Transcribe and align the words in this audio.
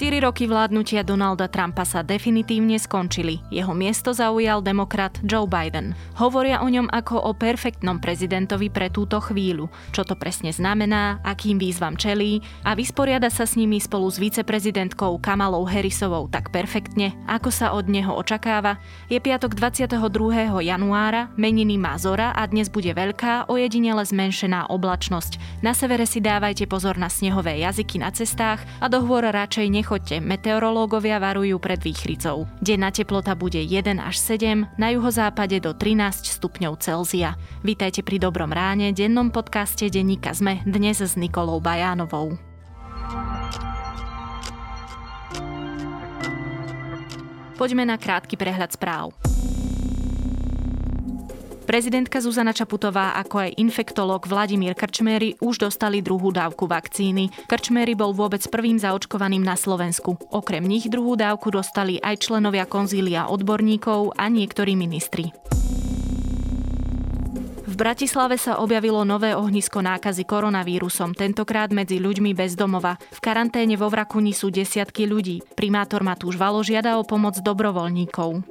4 0.00 0.16
roky 0.24 0.48
vládnutia 0.48 1.04
Donalda 1.04 1.44
Trumpa 1.44 1.84
sa 1.84 2.00
definitívne 2.00 2.80
skončili. 2.80 3.44
Jeho 3.52 3.76
miesto 3.76 4.16
zaujal 4.16 4.64
demokrat 4.64 5.20
Joe 5.20 5.44
Biden. 5.44 5.92
Hovoria 6.16 6.64
o 6.64 6.72
ňom 6.72 6.88
ako 6.88 7.20
o 7.20 7.36
perfektnom 7.36 8.00
prezidentovi 8.00 8.72
pre 8.72 8.88
túto 8.88 9.20
chvíľu. 9.20 9.68
Čo 9.92 10.08
to 10.08 10.16
presne 10.16 10.56
znamená, 10.56 11.20
akým 11.20 11.60
výzvam 11.60 12.00
čelí 12.00 12.40
a 12.64 12.72
vysporiada 12.72 13.28
sa 13.28 13.44
s 13.44 13.60
nimi 13.60 13.76
spolu 13.76 14.08
s 14.08 14.16
viceprezidentkou 14.16 15.20
Kamalou 15.20 15.68
Harrisovou 15.68 16.32
tak 16.32 16.48
perfektne, 16.48 17.12
ako 17.28 17.52
sa 17.52 17.76
od 17.76 17.84
neho 17.92 18.16
očakáva. 18.16 18.80
Je 19.12 19.20
piatok 19.20 19.52
22. 19.52 20.00
januára, 20.64 21.28
meniny 21.36 21.76
má 21.76 22.00
Zora 22.00 22.32
a 22.32 22.48
dnes 22.48 22.72
bude 22.72 22.96
veľká, 22.96 23.52
ojedinele 23.52 24.08
zmenšená 24.08 24.72
oblačnosť. 24.72 25.60
Na 25.60 25.76
severe 25.76 26.08
si 26.08 26.24
dávajte 26.24 26.64
pozor 26.64 26.96
na 26.96 27.12
snehové 27.12 27.60
jazyky 27.60 28.00
na 28.00 28.08
cestách 28.08 28.64
a 28.80 28.88
do 28.88 29.04
hôr 29.04 29.28
radšej 29.28 29.68
nechoďte, 29.90 30.22
meteorológovia 30.22 31.18
varujú 31.18 31.58
pred 31.58 31.82
výchricou. 31.82 32.46
Denná 32.62 32.94
teplota 32.94 33.34
bude 33.34 33.58
1 33.58 33.98
až 33.98 34.22
7, 34.22 34.70
na 34.78 34.94
juhozápade 34.94 35.58
do 35.58 35.74
13 35.74 36.30
stupňov 36.30 36.78
Celzia. 36.78 37.34
Vítajte 37.66 38.06
pri 38.06 38.22
Dobrom 38.22 38.54
ráne, 38.54 38.94
dennom 38.94 39.34
podcaste 39.34 39.90
Denníka 39.90 40.30
Zme, 40.30 40.62
dnes 40.62 41.02
s 41.02 41.18
Nikolou 41.18 41.58
Bajánovou. 41.58 42.38
Poďme 47.58 47.82
na 47.82 47.98
krátky 47.98 48.38
prehľad 48.38 48.70
správ. 48.70 49.29
Prezidentka 51.70 52.18
Zuzana 52.18 52.50
Čaputová 52.50 53.14
ako 53.14 53.46
aj 53.46 53.62
infektológ 53.62 54.26
Vladimír 54.26 54.74
Krčmery 54.74 55.38
už 55.38 55.70
dostali 55.70 56.02
druhú 56.02 56.34
dávku 56.34 56.66
vakcíny. 56.66 57.30
Krčmery 57.46 57.94
bol 57.94 58.10
vôbec 58.10 58.42
prvým 58.50 58.74
zaočkovaným 58.74 59.38
na 59.38 59.54
Slovensku. 59.54 60.18
Okrem 60.34 60.66
nich 60.66 60.90
druhú 60.90 61.14
dávku 61.14 61.54
dostali 61.54 62.02
aj 62.02 62.26
členovia 62.26 62.66
konzília 62.66 63.30
odborníkov 63.30 64.18
a 64.18 64.26
niektorí 64.26 64.74
ministri. 64.74 65.30
V 67.70 67.74
Bratislave 67.78 68.34
sa 68.34 68.58
objavilo 68.58 69.06
nové 69.06 69.30
ohnisko 69.38 69.78
nákazy 69.78 70.26
koronavírusom, 70.26 71.14
tentokrát 71.14 71.70
medzi 71.70 72.02
ľuďmi 72.02 72.34
bez 72.34 72.58
domova. 72.58 72.98
V 73.14 73.22
karanténe 73.22 73.78
vo 73.78 73.86
Vrakuni 73.86 74.34
sú 74.34 74.50
desiatky 74.50 75.06
ľudí. 75.06 75.38
Primátor 75.54 76.02
Matúš 76.02 76.34
Valo 76.34 76.66
žiada 76.66 76.98
o 76.98 77.06
pomoc 77.06 77.38
dobrovoľníkov. 77.38 78.42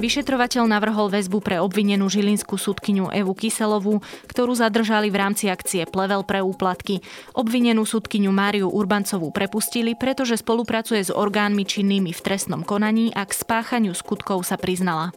Vyšetrovateľ 0.00 0.64
navrhol 0.64 1.12
väzbu 1.12 1.44
pre 1.44 1.60
obvinenú 1.60 2.08
žilinskú 2.08 2.56
sudkyňu 2.56 3.12
Evu 3.12 3.36
Kyselovú, 3.36 4.00
ktorú 4.32 4.56
zadržali 4.56 5.12
v 5.12 5.20
rámci 5.20 5.52
akcie 5.52 5.84
Plevel 5.84 6.24
pre 6.24 6.40
úplatky. 6.40 7.04
Obvinenú 7.36 7.84
sudkyňu 7.84 8.32
Máriu 8.32 8.72
Urbancovú 8.72 9.28
prepustili, 9.28 9.92
pretože 9.92 10.40
spolupracuje 10.40 11.04
s 11.04 11.12
orgánmi 11.12 11.68
činnými 11.68 12.16
v 12.16 12.20
trestnom 12.24 12.64
konaní 12.64 13.12
a 13.12 13.28
k 13.28 13.32
spáchaniu 13.36 13.92
skutkov 13.92 14.40
sa 14.48 14.56
priznala. 14.56 15.12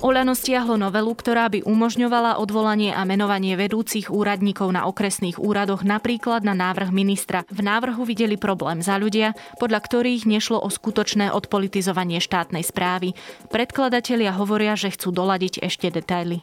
Oľano 0.00 0.32
stiahlo 0.32 0.80
novelu, 0.80 1.12
ktorá 1.12 1.52
by 1.52 1.60
umožňovala 1.68 2.40
odvolanie 2.40 2.88
a 2.88 3.04
menovanie 3.04 3.52
vedúcich 3.52 4.08
úradníkov 4.08 4.72
na 4.72 4.88
okresných 4.88 5.36
úradoch 5.36 5.84
napríklad 5.84 6.40
na 6.40 6.56
návrh 6.56 6.88
ministra. 6.88 7.44
V 7.52 7.60
návrhu 7.60 8.08
videli 8.08 8.40
problém 8.40 8.80
za 8.80 8.96
ľudia, 8.96 9.36
podľa 9.60 9.84
ktorých 9.84 10.24
nešlo 10.24 10.56
o 10.56 10.72
skutočné 10.72 11.28
odpolitizovanie 11.36 12.16
štátnej 12.16 12.64
správy. 12.64 13.12
Predkladatelia 13.52 14.32
hovoria, 14.32 14.72
že 14.72 14.88
chcú 14.88 15.12
doladiť 15.12 15.60
ešte 15.60 15.92
detaily. 15.92 16.40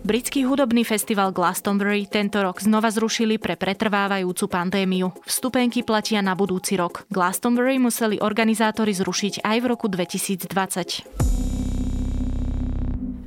Britský 0.00 0.48
hudobný 0.48 0.80
festival 0.80 1.28
Glastonbury 1.28 2.08
tento 2.08 2.40
rok 2.40 2.56
znova 2.64 2.88
zrušili 2.88 3.36
pre 3.36 3.52
pretrvávajúcu 3.60 4.48
pandémiu. 4.48 5.12
Vstupenky 5.28 5.84
platia 5.84 6.24
na 6.24 6.32
budúci 6.32 6.80
rok. 6.80 7.04
Glastonbury 7.12 7.76
museli 7.76 8.16
organizátori 8.16 8.96
zrušiť 8.96 9.44
aj 9.44 9.56
v 9.60 9.66
roku 9.68 9.92
2020. 9.92 11.04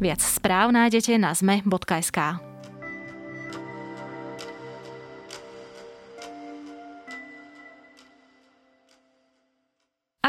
Viac 0.02 0.22
správ 0.26 0.74
nájdete 0.74 1.16
na 1.22 1.38
zme.sk. 1.38 2.53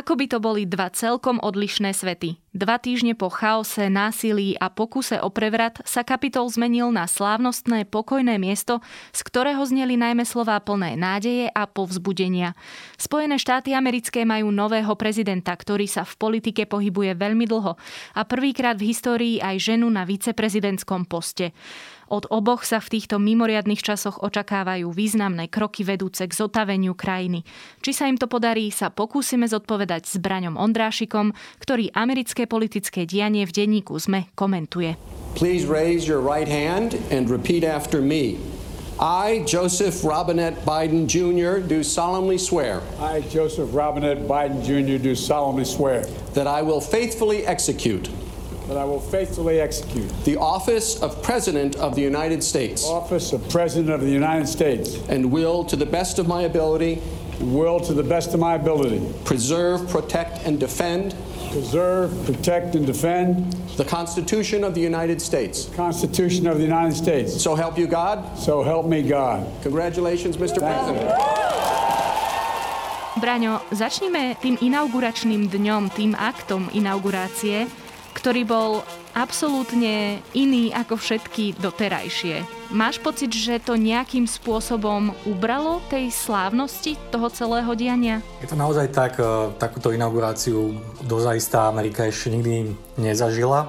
Ako 0.05 0.21
by 0.21 0.29
to 0.29 0.37
boli 0.37 0.69
dva 0.69 0.93
celkom 0.93 1.41
odlišné 1.41 1.97
svety. 1.97 2.37
Dva 2.53 2.77
týždne 2.77 3.17
po 3.17 3.33
chaose, 3.33 3.89
násilí 3.89 4.53
a 4.53 4.69
pokuse 4.69 5.17
o 5.17 5.33
prevrat 5.33 5.81
sa 5.89 6.05
kapitol 6.05 6.45
zmenil 6.53 6.93
na 6.93 7.09
slávnostné 7.09 7.89
pokojné 7.89 8.37
miesto, 8.37 8.85
z 9.17 9.21
ktorého 9.25 9.65
zneli 9.65 9.97
najmä 9.97 10.29
slová 10.29 10.61
plné 10.61 10.93
nádeje 11.01 11.49
a 11.49 11.65
povzbudenia. 11.65 12.53
Spojené 13.01 13.41
štáty 13.41 13.73
americké 13.73 14.29
majú 14.29 14.53
nového 14.53 14.93
prezidenta, 14.93 15.57
ktorý 15.57 15.89
sa 15.89 16.05
v 16.05 16.13
politike 16.21 16.69
pohybuje 16.69 17.17
veľmi 17.17 17.49
dlho 17.49 17.73
a 18.13 18.21
prvýkrát 18.29 18.77
v 18.77 18.93
histórii 18.93 19.37
aj 19.41 19.73
ženu 19.73 19.89
na 19.89 20.05
viceprezidentskom 20.05 21.09
poste. 21.09 21.57
Od 22.13 22.29
oboch 22.29 22.69
sa 22.69 22.81
v 22.81 22.99
týchto 22.99 23.17
mimoriadných 23.17 23.81
časoch 23.81 24.21
očakávajú 24.21 24.93
významné 24.93 25.49
kroky 25.49 25.85
vedúce 25.87 26.25
k 26.29 26.33
zotaveniu 26.33 26.93
krajiny. 26.93 27.45
Či 27.81 27.91
sa 27.97 28.05
im 28.09 28.21
to 28.21 28.29
podarí, 28.29 28.69
sa 28.69 28.93
pokúsime 28.93 29.49
zodpovedať 29.49 30.05
s 30.05 30.17
Braňom 30.21 30.61
Ondrášikom, 30.61 31.33
ktorý 31.61 31.89
americké 31.97 32.45
politické 32.45 33.09
dianie 33.09 33.49
v 33.49 33.55
denníku 33.55 33.97
ZME 33.97 34.29
komentuje. 34.37 34.97
Please 35.35 35.65
raise 35.67 36.07
your 36.07 36.21
right 36.21 36.47
hand 36.47 36.95
and 37.11 37.27
repeat 37.33 37.65
after 37.65 37.99
me. 38.05 38.39
I, 39.01 39.43
Joseph 39.45 40.05
Robinette 40.05 40.65
Biden 40.65 41.09
Jr., 41.11 41.59
do 41.59 41.83
solemnly 41.83 42.39
swear. 42.39 42.81
I, 43.01 43.27
Joseph 43.27 43.75
Robinette 43.75 44.29
Biden 44.29 44.63
Jr., 44.63 45.03
do 45.03 45.17
solemnly 45.17 45.65
swear. 45.65 46.07
That 46.39 46.47
I 46.47 46.63
will 46.63 46.81
faithfully 46.81 47.45
execute. 47.45 48.09
That 48.69 48.79
I 48.79 48.85
will 48.85 49.01
faithfully 49.01 49.61
execute. 49.61 50.09
The 50.25 50.37
office 50.37 51.03
of 51.03 51.23
President 51.23 51.77
of 51.77 51.95
the 51.95 52.01
United 52.01 52.43
States. 52.43 52.85
Office 52.87 53.33
of 53.33 53.47
President 53.51 53.91
of 53.91 54.01
the 54.01 54.11
United 54.11 54.49
States. 54.49 54.97
And 55.09 55.31
will, 55.31 55.65
to 55.65 55.77
the 55.77 55.85
best 55.85 56.19
of 56.19 56.27
my 56.27 56.43
ability. 56.43 57.03
Will, 57.41 57.79
to 57.81 57.93
the 57.93 58.03
best 58.03 58.33
of 58.33 58.41
my 58.41 58.55
ability. 58.55 59.05
Preserve, 59.25 59.87
protect, 59.91 60.47
and 60.47 60.59
defend. 60.59 61.15
Preserve, 61.53 62.11
protect, 62.25 62.75
and 62.75 62.87
defend. 62.87 63.53
The 63.77 63.85
Constitution 63.85 64.65
of 64.65 64.75
the 64.75 64.81
United 64.81 65.21
States. 65.21 65.69
Constitution 65.77 66.47
of 66.47 66.57
the 66.57 66.65
United 66.65 66.97
States. 66.97 67.37
So 67.43 67.55
help 67.55 67.77
you 67.77 67.87
God. 67.87 68.39
So 68.39 68.63
help 68.63 68.87
me 68.87 69.03
God. 69.03 69.45
Congratulations, 69.63 70.39
Mr. 70.39 70.65
Thank 70.65 70.73
President. 70.73 71.45
Braňo, 73.15 73.63
začnime 73.71 74.35
tým 74.43 74.59
inauguračným 74.59 75.47
dňom, 75.47 75.87
tým 75.95 76.13
aktom 76.19 76.67
inaugurácie, 76.75 77.71
ktorý 78.25 78.49
bol 78.49 78.81
absolútne 79.13 80.25
iný 80.33 80.73
ako 80.73 80.97
všetky 80.97 81.61
doterajšie. 81.61 82.41
Máš 82.73 82.97
pocit, 82.97 83.29
že 83.29 83.61
to 83.61 83.77
nejakým 83.77 84.25
spôsobom 84.25 85.13
ubralo 85.29 85.85
tej 85.93 86.09
slávnosti 86.09 86.97
toho 87.13 87.29
celého 87.29 87.69
diania? 87.77 88.25
Je 88.41 88.49
to 88.49 88.57
naozaj 88.57 88.89
tak, 88.97 89.21
e, 89.21 89.53
takúto 89.61 89.93
inauguráciu 89.93 90.73
dozaistá 91.05 91.69
Amerika 91.69 92.09
ešte 92.09 92.33
nikdy 92.33 92.73
nezažila. 92.97 93.69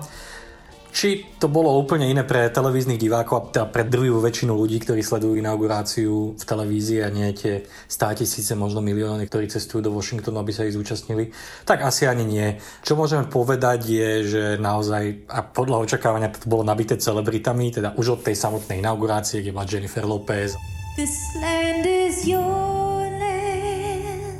Či 0.95 1.27
to 1.43 1.51
bolo 1.51 1.75
úplne 1.75 2.07
iné 2.07 2.23
pre 2.23 2.47
televíznych 2.47 2.95
divákov 2.95 3.35
a 3.35 3.43
teda 3.51 3.67
pre 3.67 3.83
druhú 3.83 4.23
väčšinu 4.23 4.55
ľudí, 4.55 4.79
ktorí 4.79 5.03
sledujú 5.03 5.35
inauguráciu 5.35 6.39
v 6.39 6.43
televízii 6.47 7.03
a 7.03 7.11
nie 7.11 7.35
tie 7.35 7.67
tisíce, 8.15 8.55
možno 8.55 8.79
milióny, 8.79 9.27
ktorí 9.27 9.51
cestujú 9.51 9.83
do 9.83 9.91
Washingtonu, 9.91 10.39
aby 10.39 10.55
sa 10.55 10.63
ich 10.63 10.71
zúčastnili, 10.71 11.35
tak 11.67 11.83
asi 11.83 12.07
ani 12.07 12.23
nie. 12.23 12.47
Čo 12.79 12.95
môžeme 12.95 13.27
povedať 13.27 13.91
je, 13.91 14.09
že 14.23 14.43
naozaj, 14.55 15.27
a 15.27 15.43
podľa 15.43 15.83
očakávania 15.83 16.31
to 16.31 16.47
bolo 16.47 16.63
nabité 16.63 16.95
celebritami, 16.95 17.75
teda 17.75 17.99
už 17.99 18.15
od 18.15 18.31
tej 18.31 18.39
samotnej 18.39 18.79
inaugurácie, 18.79 19.43
kde 19.43 19.51
bola 19.51 19.67
Jennifer 19.67 20.07
Lopez. 20.07 20.55
This 20.95 21.11
land 21.43 21.83
is 21.83 22.23
your 22.23 23.03
land. 23.19 24.39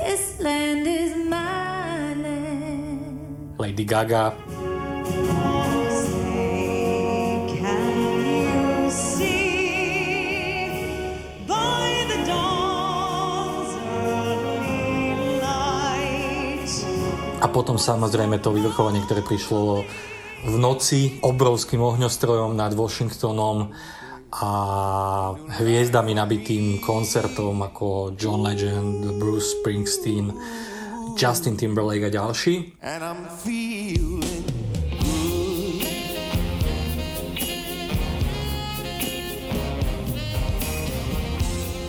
This 0.00 0.40
land 0.40 0.88
is 0.88 1.12
my 1.28 2.16
land. 2.16 3.60
Lady 3.60 3.84
Gaga. 3.84 4.61
Potom 17.52 17.76
samozrejme 17.76 18.40
to 18.40 18.50
vyvrchovanie, 18.50 19.04
ktoré 19.04 19.20
prišlo 19.20 19.84
v 20.42 20.54
noci 20.58 21.20
obrovským 21.22 21.78
ohňostrojom 21.78 22.56
nad 22.56 22.72
Washingtonom 22.74 23.70
a 24.32 24.52
hviezdami 25.60 26.16
nabitým 26.16 26.80
koncertom 26.80 27.60
ako 27.60 28.16
John 28.16 28.40
Legend, 28.40 29.20
Bruce 29.20 29.60
Springsteen, 29.60 30.32
Justin 31.14 31.60
Timberlake 31.60 32.08
a 32.08 32.10
ďalší. 32.10 32.80
And 32.80 33.04
I'm 33.04 33.28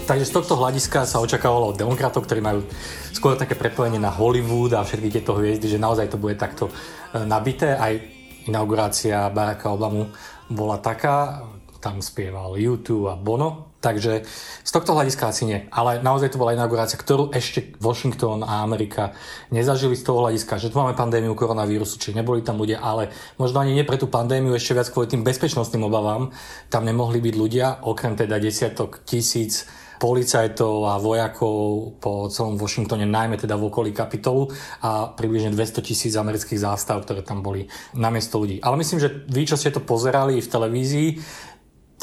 Takže 0.04 0.28
z 0.28 0.36
tohto 0.36 0.60
hľadiska 0.60 1.08
sa 1.08 1.24
očakávalo 1.24 1.72
od 1.72 1.80
demokratov, 1.80 2.28
ktorí 2.28 2.44
majú 2.44 2.68
skôr 3.16 3.40
také 3.40 3.56
prepojenie 3.56 4.04
na 4.04 4.12
Hollywood 4.12 4.76
a 4.76 4.84
všetky 4.84 5.08
tieto 5.08 5.40
hviezdy, 5.40 5.72
že 5.72 5.80
naozaj 5.80 6.12
to 6.12 6.20
bude 6.20 6.36
takto 6.36 6.68
e, 6.68 7.24
nabité. 7.24 7.80
Aj 7.80 7.96
inaugurácia 8.44 9.32
Baracka 9.32 9.72
Obamu 9.72 10.12
bola 10.52 10.76
taká, 10.84 11.48
tam 11.84 12.00
spieval 12.00 12.56
YouTube 12.56 13.12
a 13.12 13.20
Bono, 13.20 13.76
takže 13.84 14.24
z 14.64 14.72
tohto 14.72 14.96
hľadiska 14.96 15.28
asi 15.28 15.44
nie. 15.44 15.60
Ale 15.68 16.00
naozaj 16.00 16.32
to 16.32 16.40
bola 16.40 16.56
inaugurácia, 16.56 16.96
ktorú 16.96 17.36
ešte 17.36 17.76
Washington 17.84 18.48
a 18.48 18.64
Amerika 18.64 19.12
nezažili 19.52 20.00
z 20.00 20.08
toho 20.08 20.24
hľadiska, 20.24 20.64
že 20.64 20.72
tu 20.72 20.80
máme 20.80 20.96
pandémiu 20.96 21.36
koronavírusu, 21.36 22.00
či 22.00 22.16
neboli 22.16 22.40
tam 22.40 22.56
ľudia, 22.56 22.80
ale 22.80 23.12
možno 23.36 23.60
ani 23.60 23.76
nie 23.76 23.84
pre 23.84 24.00
tú 24.00 24.08
pandémiu, 24.08 24.56
ešte 24.56 24.72
viac 24.72 24.88
kvôli 24.88 25.12
tým 25.12 25.28
bezpečnostným 25.28 25.84
obavám, 25.92 26.32
tam 26.72 26.88
nemohli 26.88 27.20
byť 27.20 27.36
ľudia, 27.36 27.68
okrem 27.84 28.16
teda 28.16 28.40
desiatok 28.40 29.04
tisíc 29.04 29.68
policajtov 30.04 30.84
a 30.84 31.00
vojakov 31.00 31.96
po 32.04 32.28
celom 32.28 32.60
Washingtone, 32.60 33.08
najmä 33.08 33.40
teda 33.40 33.56
v 33.56 33.72
okolí 33.72 33.96
Kapitolu 33.96 34.52
a 34.84 35.16
približne 35.16 35.56
200 35.56 35.80
tisíc 35.80 36.20
amerických 36.20 36.60
zástav, 36.60 37.00
ktoré 37.08 37.24
tam 37.24 37.40
boli 37.40 37.72
na 37.96 38.12
miesto 38.12 38.36
ľudí. 38.36 38.60
Ale 38.60 38.76
myslím, 38.84 39.00
že 39.00 39.24
vy, 39.32 39.48
čo 39.48 39.56
ste 39.56 39.72
to 39.72 39.80
pozerali 39.80 40.44
v 40.44 40.52
televízii, 40.52 41.08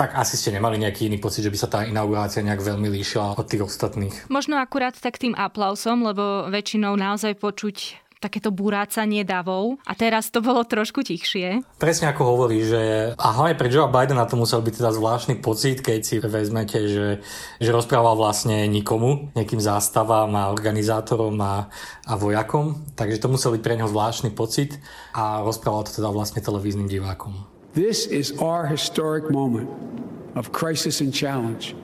tak 0.00 0.16
asi 0.16 0.40
ste 0.40 0.56
nemali 0.56 0.80
nejaký 0.80 1.12
iný 1.12 1.20
pocit, 1.20 1.44
že 1.44 1.52
by 1.52 1.58
sa 1.60 1.68
tá 1.68 1.84
inaugurácia 1.84 2.40
nejak 2.40 2.64
veľmi 2.64 2.88
líšila 2.88 3.36
od 3.36 3.44
tých 3.44 3.68
ostatných. 3.68 4.32
Možno 4.32 4.56
akurát 4.56 4.96
tak 4.96 5.20
tým 5.20 5.36
aplausom, 5.36 6.00
lebo 6.00 6.48
väčšinou 6.48 6.96
naozaj 6.96 7.36
počuť 7.36 8.00
takéto 8.20 8.52
burácanie 8.52 9.24
davov 9.24 9.80
a 9.88 9.96
teraz 9.96 10.28
to 10.28 10.44
bolo 10.44 10.64
trošku 10.64 11.00
tichšie. 11.00 11.64
Presne 11.80 12.12
ako 12.12 12.36
hovorí, 12.36 12.60
že 12.60 13.12
a 13.16 13.26
hlavne 13.32 13.56
pre 13.56 13.72
Joe 13.72 13.88
Bidena 13.88 14.28
to 14.28 14.36
musel 14.36 14.60
byť 14.60 14.76
teda 14.76 14.92
zvláštny 14.92 15.34
pocit, 15.40 15.80
keď 15.80 16.00
si 16.04 16.20
vezmete, 16.20 16.84
že, 16.84 17.08
že 17.56 17.70
rozprával 17.72 18.20
vlastne 18.20 18.68
nikomu, 18.68 19.32
nejakým 19.32 19.60
zástavám 19.60 20.28
a 20.36 20.52
organizátorom 20.52 21.36
a, 21.40 21.72
a 22.04 22.12
vojakom, 22.20 22.84
takže 22.92 23.24
to 23.24 23.32
musel 23.32 23.56
byť 23.56 23.62
pre 23.64 23.80
neho 23.80 23.88
zvláštny 23.88 24.36
pocit 24.36 24.76
a 25.16 25.40
rozprával 25.40 25.88
to 25.88 25.96
teda 25.96 26.12
vlastne 26.12 26.44
televíznym 26.44 26.92
divákom. 26.92 27.49
This 27.70 28.10
is 28.10 28.34
our 28.42 28.66
historic 28.66 29.30
moment 29.30 29.70
of 30.34 30.50
crisis 30.50 30.98
and 30.98 31.14
challenge. 31.14 31.78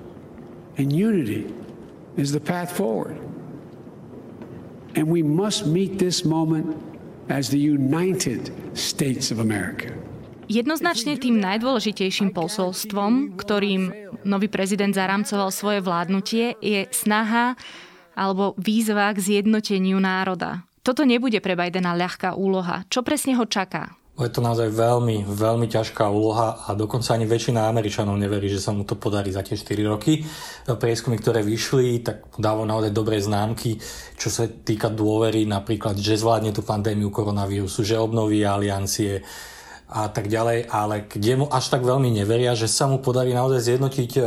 And 0.74 0.90
unity 0.90 1.46
is 2.18 2.34
the 2.34 2.42
path 2.42 2.74
forward. 2.74 3.14
And 4.98 5.06
we 5.06 5.22
must 5.22 5.70
meet 5.70 6.02
this 6.02 6.26
moment 6.26 6.74
as 7.30 7.54
the 7.54 7.62
United 7.62 8.50
States 8.74 9.30
of 9.30 9.38
America. 9.38 9.94
Jednoznačne 10.46 11.18
tým 11.18 11.42
najdôležitejším 11.42 12.30
posolstvom, 12.30 13.34
ktorým 13.34 13.90
nový 14.22 14.46
prezident 14.46 14.94
zaramcoval 14.94 15.50
svoje 15.50 15.82
vládnutie, 15.82 16.54
je 16.62 16.86
snaha 16.94 17.58
alebo 18.14 18.54
výzva 18.58 19.10
k 19.14 19.22
zjednoteniu 19.22 19.98
národa. 19.98 20.62
Toto 20.86 21.02
nebude 21.02 21.42
pre 21.42 21.58
Bidena 21.58 21.98
ľahká 21.98 22.38
úloha. 22.38 22.86
Čo 22.86 23.02
presne 23.02 23.34
ho 23.34 23.46
čaká? 23.46 23.98
Je 24.16 24.32
to 24.32 24.40
naozaj 24.40 24.72
veľmi, 24.72 25.28
veľmi 25.28 25.68
ťažká 25.68 26.08
úloha 26.08 26.64
a 26.64 26.72
dokonca 26.72 27.12
ani 27.12 27.28
väčšina 27.28 27.68
Američanov 27.68 28.16
neverí, 28.16 28.48
že 28.48 28.64
sa 28.64 28.72
mu 28.72 28.88
to 28.88 28.96
podarí 28.96 29.28
za 29.28 29.44
tie 29.44 29.60
4 29.60 29.92
roky. 29.92 30.24
Prieskumy, 30.64 31.20
ktoré 31.20 31.44
vyšli, 31.44 32.00
tak 32.00 32.24
dávajú 32.40 32.64
naozaj 32.64 32.96
dobré 32.96 33.20
známky, 33.20 33.76
čo 34.16 34.32
sa 34.32 34.48
týka 34.48 34.88
dôvery, 34.88 35.44
napríklad, 35.44 36.00
že 36.00 36.16
zvládne 36.16 36.56
tú 36.56 36.64
pandémiu 36.64 37.12
koronavírusu, 37.12 37.84
že 37.84 38.00
obnoví 38.00 38.40
aliancie 38.40 39.20
a 39.92 40.08
tak 40.08 40.32
ďalej, 40.32 40.66
ale 40.72 41.04
kde 41.06 41.44
mu 41.44 41.46
až 41.52 41.76
tak 41.76 41.84
veľmi 41.84 42.08
neveria, 42.08 42.56
že 42.56 42.72
sa 42.72 42.88
mu 42.88 43.04
podarí 43.04 43.36
naozaj 43.36 43.68
zjednotiť 43.68 44.10
e, 44.16 44.20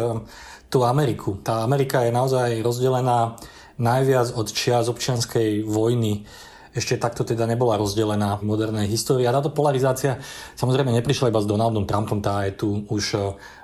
tú 0.72 0.86
Ameriku. 0.86 1.42
Tá 1.42 1.66
Amerika 1.66 2.06
je 2.06 2.16
naozaj 2.16 2.62
rozdelená 2.62 3.36
najviac 3.82 4.38
od 4.38 4.48
čias 4.54 4.88
občianskej 4.88 5.66
vojny 5.66 6.30
ešte 6.74 7.02
takto 7.02 7.26
teda 7.26 7.50
nebola 7.50 7.82
rozdelená 7.82 8.38
v 8.38 8.46
modernej 8.46 8.86
histórii. 8.86 9.26
A 9.26 9.34
táto 9.34 9.50
polarizácia 9.50 10.22
samozrejme 10.54 10.94
neprišla 11.02 11.34
iba 11.34 11.42
s 11.42 11.50
Donaldom 11.50 11.90
Trumpom, 11.90 12.22
tá 12.22 12.46
je 12.46 12.54
tu 12.54 12.70
už 12.90 13.04
e, 13.18 13.20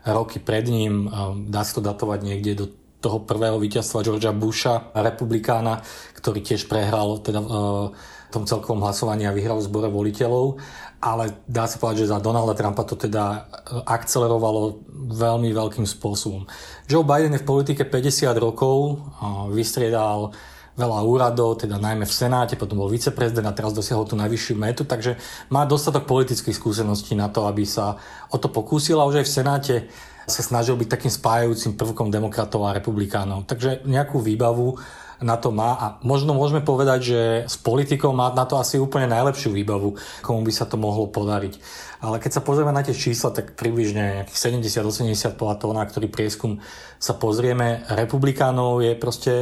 roky 0.09 0.41
pred 0.41 0.65
ním. 0.65 1.05
E, 1.05 1.09
dá 1.49 1.61
sa 1.61 1.77
to 1.77 1.81
datovať 1.85 2.19
niekde 2.25 2.51
do 2.57 2.65
toho 2.97 3.21
prvého 3.21 3.61
víťazstva 3.61 4.01
Georgia 4.01 4.33
Busha, 4.33 4.89
republikána, 4.97 5.85
ktorý 6.17 6.41
tiež 6.41 6.65
prehral 6.65 7.21
teda 7.21 7.39
v 7.45 7.47
e, 7.47 8.33
tom 8.33 8.49
celkovom 8.49 8.81
hlasovaní 8.81 9.29
a 9.29 9.35
vyhral 9.37 9.61
v 9.61 9.67
zbore 9.69 9.89
voliteľov. 9.93 10.57
Ale 11.05 11.45
dá 11.45 11.69
sa 11.69 11.77
povedať, 11.77 12.09
že 12.09 12.11
za 12.11 12.17
Donalda 12.17 12.57
Trumpa 12.57 12.81
to 12.81 12.97
teda 12.97 13.45
akcelerovalo 13.85 14.81
veľmi 15.13 15.53
veľkým 15.53 15.85
spôsobom. 15.85 16.49
Joe 16.89 17.05
Biden 17.05 17.37
je 17.37 17.45
v 17.45 17.49
politike 17.53 17.85
50 17.85 18.33
rokov, 18.41 19.05
vystriedal 19.53 20.33
veľa 20.75 20.99
úradov, 21.07 21.63
teda 21.63 21.79
najmä 21.79 22.03
v 22.03 22.13
Senáte, 22.13 22.59
potom 22.59 22.83
bol 22.83 22.91
viceprezident 22.91 23.47
a 23.47 23.55
teraz 23.55 23.71
dosiahol 23.71 24.03
tú 24.03 24.19
najvyššiu 24.19 24.55
metu, 24.59 24.83
takže 24.83 25.15
má 25.51 25.63
dostatok 25.63 26.03
politických 26.03 26.55
skúseností 26.55 27.15
na 27.15 27.31
to, 27.31 27.47
aby 27.47 27.63
sa 27.63 27.95
o 28.31 28.37
to 28.37 28.51
pokúsil 28.51 28.99
a 28.99 29.07
už 29.07 29.23
aj 29.23 29.25
v 29.25 29.35
Senáte 29.39 29.75
sa 30.25 30.41
snažil 30.41 30.75
byť 30.75 30.89
takým 30.89 31.13
spájajúcim 31.13 31.77
prvkom 31.77 32.09
demokratov 32.09 32.65
a 32.65 32.75
republikánov. 32.75 33.45
Takže 33.45 33.85
nejakú 33.85 34.19
výbavu 34.19 34.75
na 35.25 35.41
to 35.41 35.49
má 35.49 35.73
a 35.73 35.85
možno 36.05 36.37
môžeme 36.37 36.61
povedať, 36.61 36.99
že 37.01 37.21
s 37.49 37.57
politikou 37.57 38.13
má 38.13 38.29
na 38.29 38.45
to 38.45 38.61
asi 38.61 38.77
úplne 38.77 39.09
najlepšiu 39.09 39.49
výbavu, 39.57 39.97
komu 40.21 40.45
by 40.45 40.53
sa 40.53 40.69
to 40.69 40.77
mohlo 40.77 41.09
podariť. 41.09 41.57
Ale 42.05 42.21
keď 42.21 42.37
sa 42.37 42.45
pozrieme 42.45 42.69
na 42.69 42.85
tie 42.85 42.93
čísla, 42.93 43.33
tak 43.33 43.57
približne 43.57 44.29
70-80 44.29 45.33
podľa 45.33 45.55
toho, 45.57 45.73
na 45.73 45.81
ktorý 45.81 46.05
prieskum 46.13 46.61
sa 47.01 47.17
pozrieme, 47.17 47.81
republikánov 47.89 48.85
je 48.85 48.93
proste 48.93 49.33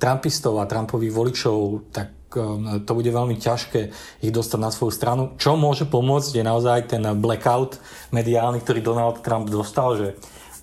trumpistov 0.00 0.56
a 0.56 0.64
Trumpových 0.64 1.12
voličov, 1.12 1.92
tak 1.92 2.32
um, 2.32 2.80
to 2.80 2.92
bude 2.96 3.12
veľmi 3.12 3.36
ťažké 3.36 3.80
ich 4.24 4.32
dostať 4.32 4.56
na 4.56 4.72
svoju 4.72 4.92
stranu. 4.96 5.22
Čo 5.36 5.60
môže 5.60 5.84
pomôcť 5.84 6.40
je 6.40 6.44
naozaj 6.48 6.96
ten 6.96 7.04
blackout 7.20 7.76
mediálny, 8.16 8.64
ktorý 8.64 8.80
Donald 8.80 9.20
Trump 9.20 9.52
dostal, 9.52 10.00
že 10.00 10.08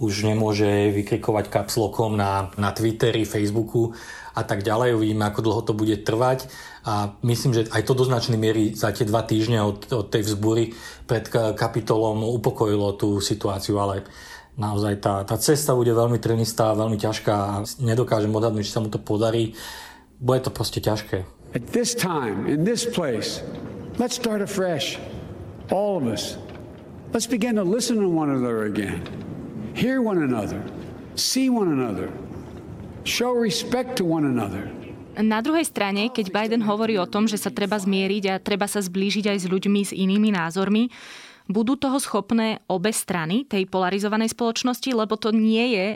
už 0.02 0.26
nemôže 0.26 0.90
vykrikovať 0.90 1.54
kapslokom 1.54 2.18
na, 2.18 2.50
na 2.58 2.74
Twitteri, 2.74 3.30
Facebooku 3.30 3.94
a 4.34 4.42
tak 4.42 4.66
ďalej. 4.66 4.98
Uvidíme, 4.98 5.30
ako 5.30 5.40
dlho 5.46 5.62
to 5.62 5.74
bude 5.78 6.02
trvať. 6.02 6.50
A 6.84 7.16
myslím, 7.24 7.54
že 7.54 7.70
aj 7.70 7.86
to 7.86 7.94
do 7.94 8.04
značnej 8.04 8.36
miery 8.36 8.74
za 8.74 8.92
tie 8.92 9.06
dva 9.06 9.24
týždne 9.24 9.62
od, 9.62 9.88
od 9.94 10.10
tej 10.10 10.28
vzbury 10.28 10.74
pred 11.06 11.30
kapitolom 11.56 12.26
upokojilo 12.26 12.98
tú 12.98 13.22
situáciu, 13.22 13.80
ale 13.80 14.04
naozaj 14.58 15.00
tá, 15.00 15.24
tá 15.24 15.38
cesta 15.38 15.78
bude 15.78 15.94
veľmi 15.94 16.18
trnistá, 16.20 16.76
veľmi 16.76 16.98
ťažká 16.98 17.34
a 17.34 17.54
nedokážem 17.80 18.34
odhadnúť, 18.34 18.66
či 18.66 18.74
sa 18.74 18.84
mu 18.84 18.90
to 18.90 19.00
podarí. 19.00 19.56
Bude 20.20 20.44
to 20.44 20.52
proste 20.52 20.82
ťažké. 20.82 21.26
At 21.54 21.70
this 21.70 21.94
time, 21.94 22.50
in 22.50 22.66
this 22.66 22.82
place, 22.82 23.46
let's 24.02 24.18
start 24.18 24.42
afresh. 24.42 24.98
All 25.70 26.02
of 26.02 26.10
us. 26.10 26.42
Let's 27.14 27.30
begin 27.30 27.62
to 27.62 27.64
listen 27.64 28.02
to 28.02 28.10
one 28.10 28.34
another 28.34 28.66
again. 28.66 29.06
Hear 29.78 30.02
one 30.02 30.26
another. 30.26 30.62
See 31.14 31.50
one 31.50 31.70
another. 31.70 32.10
Show 33.04 33.36
respect 33.36 34.00
to 34.00 34.08
one 34.08 34.24
another. 34.24 34.72
Na 35.14 35.46
druhej 35.46 35.70
strane, 35.70 36.10
keď 36.10 36.34
Biden 36.34 36.66
hovorí 36.66 36.98
o 36.98 37.06
tom, 37.06 37.30
že 37.30 37.38
sa 37.38 37.54
treba 37.54 37.78
zmieriť 37.78 38.24
a 38.34 38.42
treba 38.42 38.66
sa 38.66 38.82
zblížiť 38.82 39.30
aj 39.30 39.38
s 39.44 39.46
ľuďmi 39.46 39.82
s 39.86 39.92
inými 39.94 40.34
názormi, 40.34 40.90
budú 41.52 41.76
toho 41.76 42.00
schopné 42.00 42.64
obe 42.72 42.96
strany 42.96 43.44
tej 43.44 43.68
polarizovanej 43.68 44.32
spoločnosti, 44.32 44.90
lebo 44.96 45.20
to 45.20 45.36
nie 45.36 45.76
je 45.76 45.88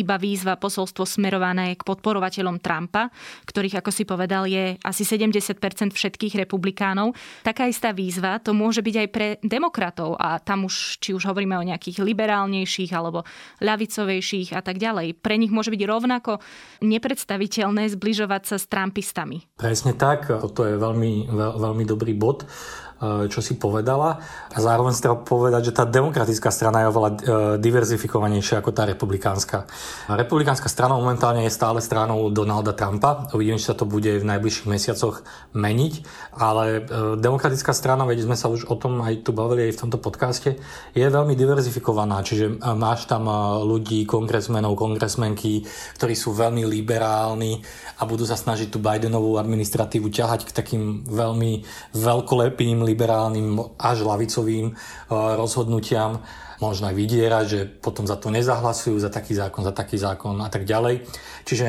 iba 0.00 0.16
výzva 0.16 0.56
posolstvo 0.56 1.04
smerované 1.04 1.76
k 1.76 1.82
podporovateľom 1.84 2.60
Trumpa, 2.60 3.12
ktorých, 3.44 3.84
ako 3.84 3.90
si 3.92 4.04
povedal, 4.08 4.48
je 4.48 4.80
asi 4.80 5.04
70% 5.04 5.60
všetkých 5.92 6.46
republikánov. 6.46 7.12
Taká 7.44 7.68
istá 7.68 7.92
výzva 7.92 8.40
to 8.40 8.56
môže 8.56 8.80
byť 8.80 8.96
aj 8.96 9.08
pre 9.12 9.28
demokratov 9.44 10.16
a 10.16 10.40
tam 10.40 10.64
už, 10.64 11.00
či 11.00 11.12
už 11.12 11.28
hovoríme 11.28 11.56
o 11.60 11.68
nejakých 11.68 12.00
liberálnejších 12.00 12.90
alebo 12.96 13.28
ľavicovejších 13.60 14.56
a 14.56 14.64
tak 14.64 14.80
ďalej. 14.80 15.20
Pre 15.20 15.36
nich 15.36 15.52
môže 15.52 15.68
byť 15.68 15.82
rovnako 15.84 16.40
nepredstaviteľné 16.80 17.92
zbližovať 17.92 18.42
sa 18.44 18.56
s 18.56 18.64
Trumpistami. 18.68 19.44
Presne 19.60 19.92
tak, 19.92 20.32
toto 20.32 20.64
je 20.64 20.80
veľmi, 20.80 21.28
veľ, 21.28 21.52
veľmi 21.60 21.84
dobrý 21.84 22.16
bod. 22.16 22.48
Eh, 22.94 23.26
čo 23.26 23.42
si 23.42 23.58
povedala. 23.58 24.22
A 24.54 24.58
zároveň 24.62 24.94
treba 24.94 25.18
povedať, 25.18 25.66
že 25.66 25.72
tá 25.74 25.82
demokratická 25.82 26.54
strana 26.54 26.86
je 26.86 26.90
oveľa 26.94 27.10
eh, 27.10 27.18
diverzifikovanejšia 27.58 28.62
ako 28.62 28.70
tá 28.70 28.86
republikánska. 28.86 29.66
Republikánska 30.06 30.70
strana 30.70 30.94
momentálne 30.94 31.42
je 31.42 31.50
stále 31.50 31.82
stranou 31.82 32.30
Donalda 32.30 32.70
Trumpa. 32.70 33.26
Uvidíme, 33.34 33.58
či 33.58 33.66
sa 33.66 33.74
to 33.74 33.82
bude 33.82 34.06
v 34.06 34.22
najbližších 34.22 34.70
mesiacoch 34.70 35.26
meniť. 35.58 36.06
Ale 36.38 36.64
eh, 36.70 36.80
demokratická 37.18 37.74
strana, 37.74 38.06
veď 38.06 38.30
sme 38.30 38.38
sa 38.38 38.46
už 38.46 38.70
o 38.70 38.78
tom 38.78 39.02
aj 39.02 39.26
tu 39.26 39.34
bavili 39.34 39.66
aj 39.66 39.74
v 39.74 39.80
tomto 39.82 39.98
podcaste, 39.98 40.54
je 40.94 41.02
veľmi 41.02 41.34
diverzifikovaná. 41.34 42.22
Čiže 42.22 42.62
máš 42.78 43.10
tam 43.10 43.26
ľudí, 43.66 44.06
kongresmenov, 44.06 44.78
kongresmenky, 44.78 45.66
ktorí 45.98 46.14
sú 46.14 46.30
veľmi 46.30 46.62
liberálni 46.62 47.58
a 47.98 48.06
budú 48.06 48.22
sa 48.22 48.38
snažiť 48.38 48.70
tú 48.70 48.78
Bidenovú 48.78 49.34
administratívu 49.34 50.14
ťahať 50.14 50.46
k 50.46 50.54
takým 50.54 51.02
veľmi 51.10 51.66
veľkolepým 51.90 52.83
liberálnym 52.84 53.58
až 53.80 54.04
lavicovým 54.04 54.76
rozhodnutiam, 55.10 56.20
možno 56.62 56.92
aj 56.92 56.94
vydierať, 56.94 57.44
že 57.48 57.60
potom 57.66 58.06
za 58.06 58.20
to 58.20 58.30
nezahlasujú, 58.30 59.00
za 59.00 59.10
taký 59.10 59.34
zákon, 59.34 59.64
za 59.64 59.74
taký 59.74 59.98
zákon 59.98 60.38
a 60.44 60.48
tak 60.52 60.68
ďalej. 60.68 61.02
Čiže 61.42 61.66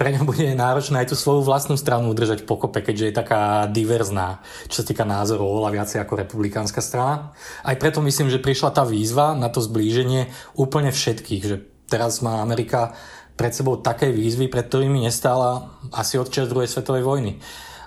pre 0.00 0.16
ňa 0.16 0.24
bude 0.24 0.56
náročné 0.56 1.04
aj 1.04 1.12
tú 1.12 1.16
svoju 1.16 1.44
vlastnú 1.44 1.76
stranu 1.76 2.08
udržať 2.16 2.48
pokope, 2.48 2.80
keďže 2.80 3.04
je 3.12 3.18
taká 3.20 3.68
diverzná, 3.68 4.40
čo 4.72 4.80
sa 4.80 4.88
týka 4.88 5.04
názorov, 5.04 5.60
oveľa 5.60 5.76
viacej 5.76 6.00
ako 6.00 6.24
republikánska 6.24 6.80
strana. 6.80 7.36
Aj 7.60 7.76
preto 7.76 8.00
myslím, 8.00 8.32
že 8.32 8.40
prišla 8.40 8.72
tá 8.72 8.88
výzva 8.88 9.36
na 9.36 9.52
to 9.52 9.60
zblíženie 9.60 10.32
úplne 10.56 10.88
všetkých, 10.88 11.42
že 11.44 11.56
teraz 11.84 12.24
má 12.24 12.40
Amerika 12.40 12.96
pred 13.36 13.52
sebou 13.52 13.76
také 13.76 14.08
výzvy, 14.08 14.48
pred 14.48 14.72
ktorými 14.72 15.04
nestála 15.04 15.68
asi 15.92 16.16
od 16.16 16.32
čas 16.32 16.48
druhej 16.48 16.72
svetovej 16.72 17.04
vojny. 17.04 17.36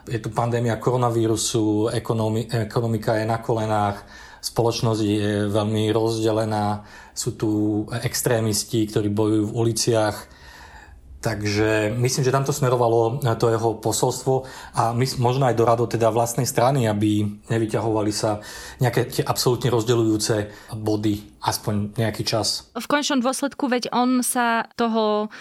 Je 0.04 0.20
tu 0.20 0.30
pandémia 0.30 0.76
koronavírusu, 0.76 1.90
ekonomi- 1.96 2.48
ekonomika 2.52 3.16
je 3.16 3.26
na 3.26 3.40
kolenách, 3.40 4.04
spoločnosť 4.44 5.02
je 5.02 5.32
veľmi 5.48 5.88
rozdelená, 5.96 6.84
sú 7.16 7.40
tu 7.40 7.50
extrémisti, 8.04 8.84
ktorí 8.84 9.08
bojujú 9.08 9.44
v 9.48 9.56
uliciach, 9.56 10.18
Takže 11.24 11.96
myslím, 11.96 12.24
že 12.28 12.36
tam 12.36 12.44
to 12.44 12.52
smerovalo 12.52 13.24
to 13.40 13.48
jeho 13.48 13.80
posolstvo 13.80 14.44
a 14.76 14.92
my, 14.92 15.08
možno 15.24 15.48
aj 15.48 15.56
do 15.56 15.64
rado 15.64 15.88
teda 15.88 16.12
vlastnej 16.12 16.44
strany, 16.44 16.84
aby 16.84 17.24
nevyťahovali 17.48 18.12
sa 18.12 18.44
nejaké 18.84 19.08
tie 19.08 19.24
absolútne 19.24 19.72
rozdeľujúce 19.72 20.52
body 20.76 21.40
aspoň 21.48 21.96
nejaký 21.96 22.28
čas. 22.28 22.68
V 22.76 22.88
končnom 22.92 23.24
dôsledku, 23.24 23.72
veď 23.72 23.96
on 23.96 24.20
sa 24.20 24.68
toho 24.76 25.32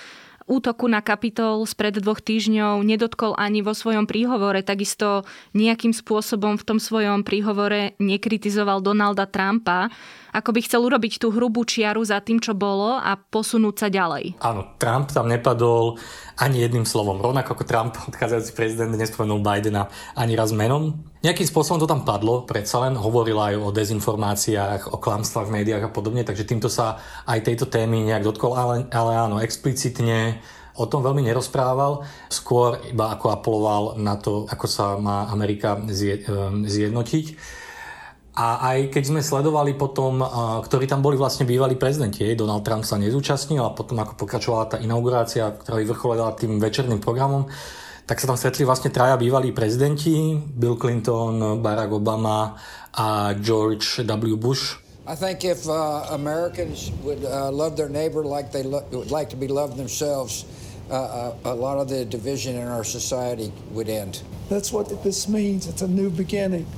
útoku 0.47 0.87
na 0.91 1.05
Kapitol 1.05 1.65
spred 1.65 1.99
dvoch 1.99 2.23
týždňov 2.23 2.83
nedotkol 2.83 3.35
ani 3.39 3.61
vo 3.61 3.75
svojom 3.75 4.07
príhovore, 4.07 4.63
takisto 4.63 5.27
nejakým 5.55 5.95
spôsobom 5.95 6.59
v 6.59 6.67
tom 6.67 6.79
svojom 6.79 7.23
príhovore 7.27 7.99
nekritizoval 7.99 8.81
Donalda 8.81 9.29
Trumpa 9.29 9.93
ako 10.33 10.57
by 10.57 10.61
chcel 10.65 10.81
urobiť 10.89 11.21
tú 11.21 11.29
hrubú 11.29 11.63
čiaru 11.63 12.01
za 12.03 12.19
tým, 12.25 12.41
čo 12.41 12.57
bolo 12.57 12.97
a 12.97 13.21
posunúť 13.21 13.77
sa 13.77 13.89
ďalej. 13.93 14.41
Áno, 14.41 14.75
Trump 14.81 15.13
tam 15.13 15.29
nepadol 15.29 16.01
ani 16.41 16.65
jedným 16.65 16.89
slovom. 16.89 17.21
Rovnako 17.21 17.53
ako 17.53 17.65
Trump, 17.69 17.93
odchádzajúci 18.09 18.53
prezident, 18.57 18.97
nespomenul 18.97 19.45
Bidena 19.45 19.93
ani 20.17 20.33
raz 20.33 20.57
menom. 20.57 21.12
Nejakým 21.23 21.47
spôsobom 21.47 21.79
to 21.79 21.87
tam 21.87 22.03
padlo, 22.03 22.43
predsa 22.43 22.83
len 22.83 22.99
hovoril 22.99 23.39
aj 23.39 23.55
o 23.55 23.71
dezinformáciách, 23.71 24.91
o 24.91 24.99
klamstvách 24.99 25.47
v 25.47 25.55
médiách 25.63 25.87
a 25.87 25.95
podobne, 25.95 26.27
takže 26.27 26.43
týmto 26.43 26.67
sa 26.67 26.99
aj 27.31 27.47
tejto 27.47 27.71
témy 27.71 28.03
nejak 28.11 28.27
dotkol, 28.27 28.59
ale, 28.59 28.91
ale 28.91 29.13
áno, 29.15 29.39
explicitne 29.39 30.43
o 30.75 30.83
tom 30.91 31.07
veľmi 31.07 31.23
nerozprával, 31.23 32.03
skôr 32.27 32.83
iba 32.91 33.15
ako 33.15 33.39
apeloval 33.39 33.83
na 34.03 34.19
to, 34.19 34.51
ako 34.51 34.67
sa 34.67 34.99
má 34.99 35.31
Amerika 35.31 35.79
zjednotiť. 36.67 37.27
A 38.33 38.75
aj 38.75 38.97
keď 38.97 39.03
sme 39.13 39.21
sledovali 39.21 39.77
potom, 39.77 40.25
ktorí 40.65 40.89
tam 40.89 41.05
boli 41.05 41.21
vlastne 41.21 41.45
bývalí 41.45 41.77
prezidenti, 41.77 42.33
Donald 42.33 42.65
Trump 42.65 42.83
sa 42.83 42.97
nezúčastnil 42.97 43.61
a 43.61 43.77
potom 43.77 44.01
ako 44.01 44.17
pokračovala 44.17 44.65
tá 44.73 44.77
inaugurácia, 44.81 45.53
ktorá 45.53 45.79
vyvrcholila 45.79 46.35
tým 46.35 46.57
večerným 46.57 46.99
programom, 46.99 47.47
tak 48.13 48.21
sa 48.21 48.29
tam 48.29 48.37
stretli 48.37 48.69
vlastne 48.69 48.93
traja 48.93 49.17
bývalí 49.17 49.57
prezidenti, 49.57 50.37
Bill 50.37 50.77
Clinton, 50.77 51.65
Barack 51.65 51.97
Obama 51.97 52.61
a 52.93 53.33
George 53.41 54.05
W. 54.05 54.37
Bush. 54.37 54.77
I 55.09 55.17
think 55.17 55.49
if 55.49 55.65
uh, 55.65 56.13
Americans 56.13 56.93
would 57.01 57.25
uh, 57.25 57.49
love 57.49 57.73
their 57.73 57.89
neighbor 57.89 58.21
like 58.21 58.53
they 58.53 58.69
lo- 58.69 58.85
would 58.93 59.09
like 59.09 59.33
to 59.33 59.41
be 59.41 59.49
loved 59.49 59.81
themselves, 59.81 60.45
uh, 60.93 61.33
uh, 61.41 61.49
a 61.49 61.57
lot 61.57 61.81
of 61.81 61.89
the 61.89 62.05
division 62.05 62.61
in 62.61 62.69
our 62.69 62.85
society 62.85 63.49
would 63.73 63.89
end. 63.89 64.21
That's 64.53 64.69
what 64.69 64.93
this 65.01 65.25
means. 65.25 65.65
It's 65.65 65.81
a 65.81 65.89
new 65.89 66.13
beginning. 66.13 66.69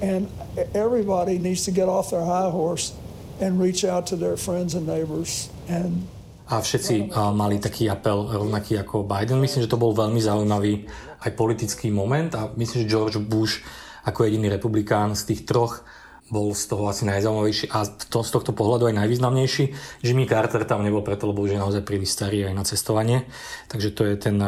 And 0.00 0.32
everybody 0.72 1.36
needs 1.36 1.68
to 1.68 1.76
get 1.76 1.92
off 1.92 2.08
their 2.08 2.24
high 2.24 2.48
horse 2.48 2.96
and 3.36 3.60
reach 3.60 3.84
out 3.84 4.08
to 4.08 4.16
their 4.16 4.40
friends 4.40 4.72
and 4.72 4.88
neighbors 4.88 5.52
and 5.68 6.08
a 6.50 6.58
všetci 6.58 7.14
mali 7.14 7.62
taký 7.62 7.86
apel 7.86 8.26
rovnaký 8.26 8.82
ako 8.82 9.06
Biden. 9.06 9.38
Myslím, 9.38 9.62
že 9.64 9.70
to 9.70 9.78
bol 9.78 9.94
veľmi 9.94 10.18
zaujímavý 10.18 10.90
aj 11.22 11.30
politický 11.38 11.94
moment 11.94 12.34
a 12.34 12.50
myslím, 12.58 12.82
že 12.84 12.90
George 12.90 13.22
Bush 13.22 13.62
ako 14.02 14.26
jediný 14.26 14.50
republikán 14.50 15.14
z 15.14 15.30
tých 15.30 15.46
troch 15.46 15.86
bol 16.30 16.54
z 16.54 16.70
toho 16.70 16.86
asi 16.86 17.06
najzaujímavejší 17.10 17.74
a 17.74 17.86
to, 17.86 18.22
z 18.22 18.30
tohto 18.30 18.54
pohľadu 18.54 18.86
aj 18.90 19.02
najvýznamnejší. 19.02 19.64
Jimmy 20.02 20.30
Carter 20.30 20.62
tam 20.62 20.86
nebol 20.86 21.02
preto, 21.02 21.26
lebo 21.26 21.42
už 21.42 21.54
je 21.54 21.62
naozaj 21.62 21.82
príliš 21.82 22.14
starý 22.14 22.46
aj 22.46 22.54
na 22.54 22.62
cestovanie. 22.62 23.26
Takže 23.66 23.90
to 23.90 24.06
je 24.06 24.14
ten 24.14 24.38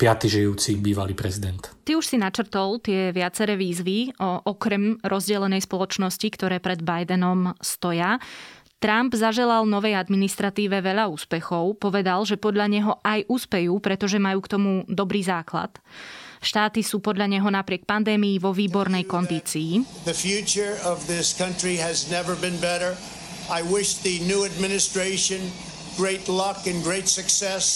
piaty 0.00 0.32
žijúci 0.32 0.80
bývalý 0.80 1.12
prezident. 1.12 1.60
Ty 1.84 2.00
už 2.00 2.08
si 2.08 2.16
načrtol 2.16 2.80
tie 2.80 3.12
viaceré 3.12 3.60
výzvy, 3.60 4.16
okrem 4.48 4.96
rozdelenej 5.04 5.60
spoločnosti, 5.60 6.24
ktoré 6.24 6.56
pred 6.56 6.80
Bidenom 6.80 7.52
stoja. 7.60 8.16
Trump 8.80 9.12
zaželal 9.12 9.68
novej 9.68 9.92
administratíve 9.92 10.80
veľa 10.80 11.12
úspechov, 11.12 11.76
povedal, 11.76 12.24
že 12.24 12.40
podľa 12.40 12.66
neho 12.72 12.92
aj 13.04 13.28
úspejú, 13.28 13.76
pretože 13.76 14.16
majú 14.16 14.40
k 14.40 14.56
tomu 14.56 14.70
dobrý 14.88 15.20
základ. 15.20 15.68
Štáty 16.40 16.80
sú 16.80 17.04
podľa 17.04 17.28
neho 17.28 17.44
napriek 17.52 17.84
pandémii 17.84 18.40
vo 18.40 18.56
výbornej 18.56 19.04
kondícii. 19.04 19.84
I 23.50 23.66
wish 23.66 23.98
the 24.06 24.22
new 24.30 24.46
administration 24.46 25.42
great 25.98 26.30
luck 26.30 26.70
and 26.70 26.80
great 26.86 27.10
success. 27.10 27.66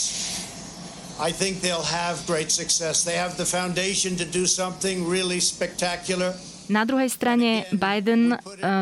I 1.18 1.34
think 1.34 1.60
they'll 1.60 1.82
have 1.82 2.22
great 2.30 2.54
success. 2.54 3.02
They 3.02 3.18
have 3.18 3.36
the 3.36 3.44
foundation 3.44 4.16
to 4.16 4.24
do 4.24 4.46
something 4.46 5.02
really 5.02 5.42
spectacular. 5.42 6.32
Na 6.72 6.88
druhej 6.88 7.12
strane 7.12 7.68
Biden 7.76 8.32
eh, 8.32 8.38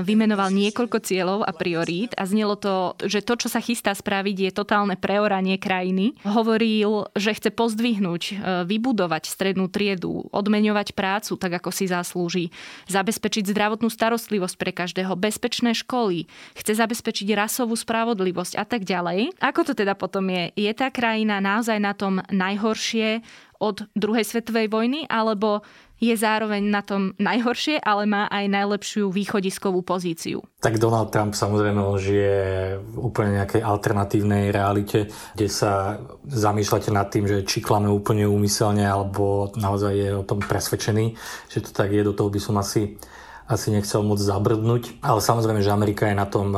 vymenoval 0.06 0.54
niekoľko 0.54 1.02
cieľov 1.02 1.40
a 1.42 1.50
priorít 1.50 2.14
a 2.14 2.22
znelo 2.22 2.54
to, 2.54 2.94
že 3.02 3.26
to, 3.26 3.34
čo 3.34 3.48
sa 3.50 3.58
chystá 3.58 3.90
spraviť, 3.90 4.36
je 4.38 4.50
totálne 4.54 4.94
preoranie 4.94 5.58
krajiny. 5.58 6.14
Hovoril, 6.22 7.10
že 7.18 7.34
chce 7.34 7.50
pozdvihnúť, 7.50 8.22
eh, 8.30 8.34
vybudovať 8.62 9.26
strednú 9.26 9.66
triedu, 9.66 10.30
odmeňovať 10.30 10.94
prácu 10.94 11.34
tak, 11.34 11.58
ako 11.58 11.70
si 11.74 11.90
zaslúži, 11.90 12.44
zabezpečiť 12.86 13.50
zdravotnú 13.50 13.90
starostlivosť 13.90 14.56
pre 14.58 14.70
každého, 14.70 15.18
bezpečné 15.18 15.74
školy, 15.74 16.30
chce 16.54 16.78
zabezpečiť 16.78 17.34
rasovú 17.34 17.74
spravodlivosť 17.74 18.54
a 18.58 18.64
tak 18.64 18.86
ďalej. 18.86 19.34
Ako 19.42 19.66
to 19.66 19.72
teda 19.74 19.98
potom 19.98 20.30
je? 20.30 20.54
Je 20.54 20.70
tá 20.70 20.86
krajina 20.94 21.42
naozaj 21.42 21.82
na 21.82 21.98
tom 21.98 22.22
najhoršie 22.30 23.24
od 23.62 23.86
druhej 23.94 24.26
svetovej 24.26 24.66
vojny, 24.66 25.06
alebo 25.06 25.62
je 26.02 26.18
zároveň 26.18 26.66
na 26.66 26.82
tom 26.82 27.14
najhoršie, 27.14 27.78
ale 27.78 28.10
má 28.10 28.26
aj 28.26 28.50
najlepšiu 28.50 29.06
východiskovú 29.14 29.86
pozíciu. 29.86 30.42
Tak 30.58 30.82
Donald 30.82 31.14
Trump 31.14 31.38
samozrejme 31.38 31.78
žije 32.02 32.34
v 32.82 32.94
úplne 32.98 33.38
nejakej 33.38 33.62
alternatívnej 33.62 34.50
realite, 34.50 35.06
kde 35.38 35.46
sa 35.46 36.02
zamýšľate 36.26 36.90
nad 36.90 37.06
tým, 37.06 37.30
že 37.30 37.46
či 37.46 37.62
klame 37.62 37.86
úplne 37.86 38.26
úmyselne, 38.26 38.82
alebo 38.82 39.54
naozaj 39.54 39.92
je 39.94 40.10
o 40.10 40.26
tom 40.26 40.42
presvedčený, 40.42 41.14
že 41.46 41.62
to 41.62 41.70
tak 41.70 41.94
je, 41.94 42.02
do 42.02 42.18
toho 42.18 42.34
by 42.34 42.40
som 42.42 42.58
asi 42.58 42.98
asi 43.42 43.68
nechcel 43.74 44.00
moc 44.06 44.16
zabrdnúť, 44.16 45.02
ale 45.04 45.20
samozrejme, 45.20 45.60
že 45.60 45.74
Amerika 45.74 46.08
je 46.08 46.16
na 46.16 46.24
tom 46.24 46.56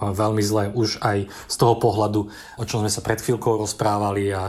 veľmi 0.00 0.40
zle 0.40 0.72
už 0.72 1.02
aj 1.02 1.28
z 1.28 1.56
toho 1.58 1.76
pohľadu, 1.76 2.32
o 2.56 2.64
čom 2.64 2.80
sme 2.80 2.88
sa 2.88 3.04
pred 3.04 3.20
chvíľkou 3.20 3.60
rozprávali 3.60 4.32
a 4.32 4.48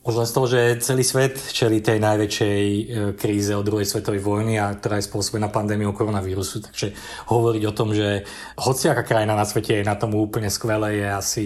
už 0.00 0.14
len 0.16 0.28
z 0.28 0.32
toho, 0.32 0.46
že 0.48 0.80
celý 0.80 1.04
svet 1.04 1.36
čeli 1.52 1.84
tej 1.84 2.00
najväčšej 2.00 2.60
e, 2.64 2.82
kríze 3.20 3.52
od 3.52 3.68
druhej 3.68 3.84
svetovej 3.84 4.24
vojny 4.24 4.56
a 4.56 4.72
ktorá 4.72 4.96
je 4.96 5.04
spôsobená 5.04 5.52
pandémiou 5.52 5.92
koronavírusu. 5.92 6.64
Takže 6.64 6.96
hovoriť 7.28 7.62
o 7.68 7.76
tom, 7.76 7.92
že 7.92 8.24
hociaká 8.56 9.04
krajina 9.04 9.36
na 9.36 9.44
svete 9.44 9.76
je 9.76 9.84
na 9.84 10.00
tom 10.00 10.16
úplne 10.16 10.48
skvelé, 10.48 11.04
je 11.04 11.08
asi 11.12 11.42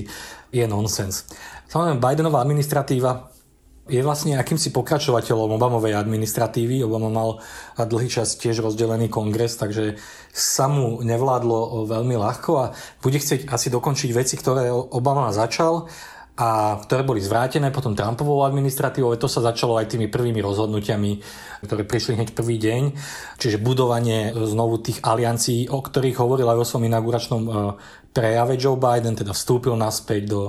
je 0.54 0.64
nonsens. 0.70 1.26
Samozrejme, 1.66 1.99
Bidenová 1.99 2.46
administratíva 2.46 3.34
je 3.84 4.00
vlastne 4.00 4.40
akýmsi 4.40 4.73
pokračovateľom 4.73 5.61
Obamovej 5.61 5.92
administratívy. 5.92 6.80
Obama 6.87 7.12
mal 7.12 7.30
dlhý 7.76 8.08
čas 8.08 8.38
tiež 8.40 8.64
rozdelený 8.64 9.12
kongres, 9.12 9.61
takže 9.61 10.00
sa 10.32 10.73
mu 10.73 11.04
nevládlo 11.04 11.84
veľmi 11.84 12.16
ľahko 12.16 12.50
a 12.56 12.73
bude 13.04 13.20
chcieť 13.20 13.50
asi 13.50 13.68
dokončiť 13.68 14.11
veci, 14.16 14.40
ktoré 14.40 14.73
Obama 14.73 15.28
začal 15.37 15.90
a 16.34 16.82
ktoré 16.82 17.06
boli 17.06 17.22
zvrátené 17.22 17.70
potom 17.70 17.94
Trumpovou 17.94 18.42
administratívou. 18.42 19.14
To 19.14 19.30
sa 19.30 19.38
začalo 19.38 19.78
aj 19.78 19.94
tými 19.94 20.10
prvými 20.10 20.42
rozhodnutiami, 20.42 21.22
ktoré 21.62 21.86
prišli 21.86 22.18
hneď 22.18 22.34
prvý 22.34 22.58
deň. 22.58 22.82
Čiže 23.38 23.62
budovanie 23.62 24.34
znovu 24.34 24.82
tých 24.82 24.98
aliancií, 25.06 25.70
o 25.70 25.78
ktorých 25.78 26.18
hovoril 26.18 26.50
aj 26.50 26.58
vo 26.58 26.66
svojom 26.66 26.90
inauguračnom 26.90 27.42
e, 27.46 27.50
prejave 28.10 28.58
Joe 28.58 28.74
Biden, 28.74 29.14
teda 29.14 29.30
vstúpil 29.30 29.78
naspäť 29.78 30.22
do 30.26 30.40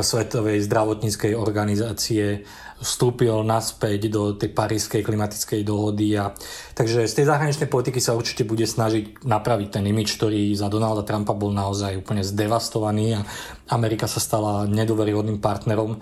Svetovej 0.00 0.64
zdravotníckej 0.64 1.36
organizácie 1.36 2.48
vstúpil 2.80 3.44
naspäť 3.44 4.08
do 4.08 4.32
tej 4.34 4.50
parískej 4.50 5.04
klimatickej 5.04 5.62
dohody. 5.62 6.16
A, 6.16 6.32
takže 6.72 7.04
z 7.04 7.20
tej 7.20 7.26
zahraničnej 7.28 7.68
politiky 7.68 8.00
sa 8.00 8.16
určite 8.16 8.48
bude 8.48 8.64
snažiť 8.64 9.22
napraviť 9.22 9.68
ten 9.78 9.84
imič, 9.84 10.16
ktorý 10.16 10.56
za 10.56 10.72
Donalda 10.72 11.04
Trumpa 11.04 11.36
bol 11.36 11.52
naozaj 11.52 12.00
úplne 12.00 12.24
zdevastovaný 12.24 13.20
a 13.20 13.26
Amerika 13.70 14.08
sa 14.08 14.18
stala 14.18 14.64
nedoveryhodným 14.66 15.38
partnerom 15.38 16.00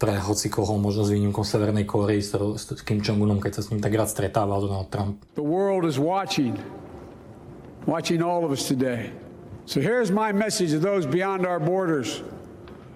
pre 0.00 0.16
hocikoho, 0.16 0.80
možno 0.80 1.04
s 1.04 1.12
výnimkou 1.12 1.44
Severnej 1.44 1.84
Kórey, 1.84 2.24
s, 2.24 2.32
s 2.32 2.80
Kim 2.86 3.04
Jong-unom, 3.04 3.36
keď 3.36 3.60
sa 3.60 3.62
s 3.66 3.68
ním 3.68 3.84
tak 3.84 3.92
rád 3.92 4.08
stretával 4.08 4.64
Donald 4.64 4.88
Trump. 4.88 5.20
The 5.36 5.44
world 5.44 5.84
is 5.84 6.00
watching, 6.00 6.56
watching 7.84 8.24
all 8.24 8.48
of 8.48 8.54
us 8.54 8.64
today. 8.64 9.12
So 9.68 9.84
here's 9.84 10.08
my 10.08 10.32
message 10.32 10.72
to 10.72 10.80
those 10.80 11.04
beyond 11.04 11.44
our 11.44 11.60
borders. 11.60 12.24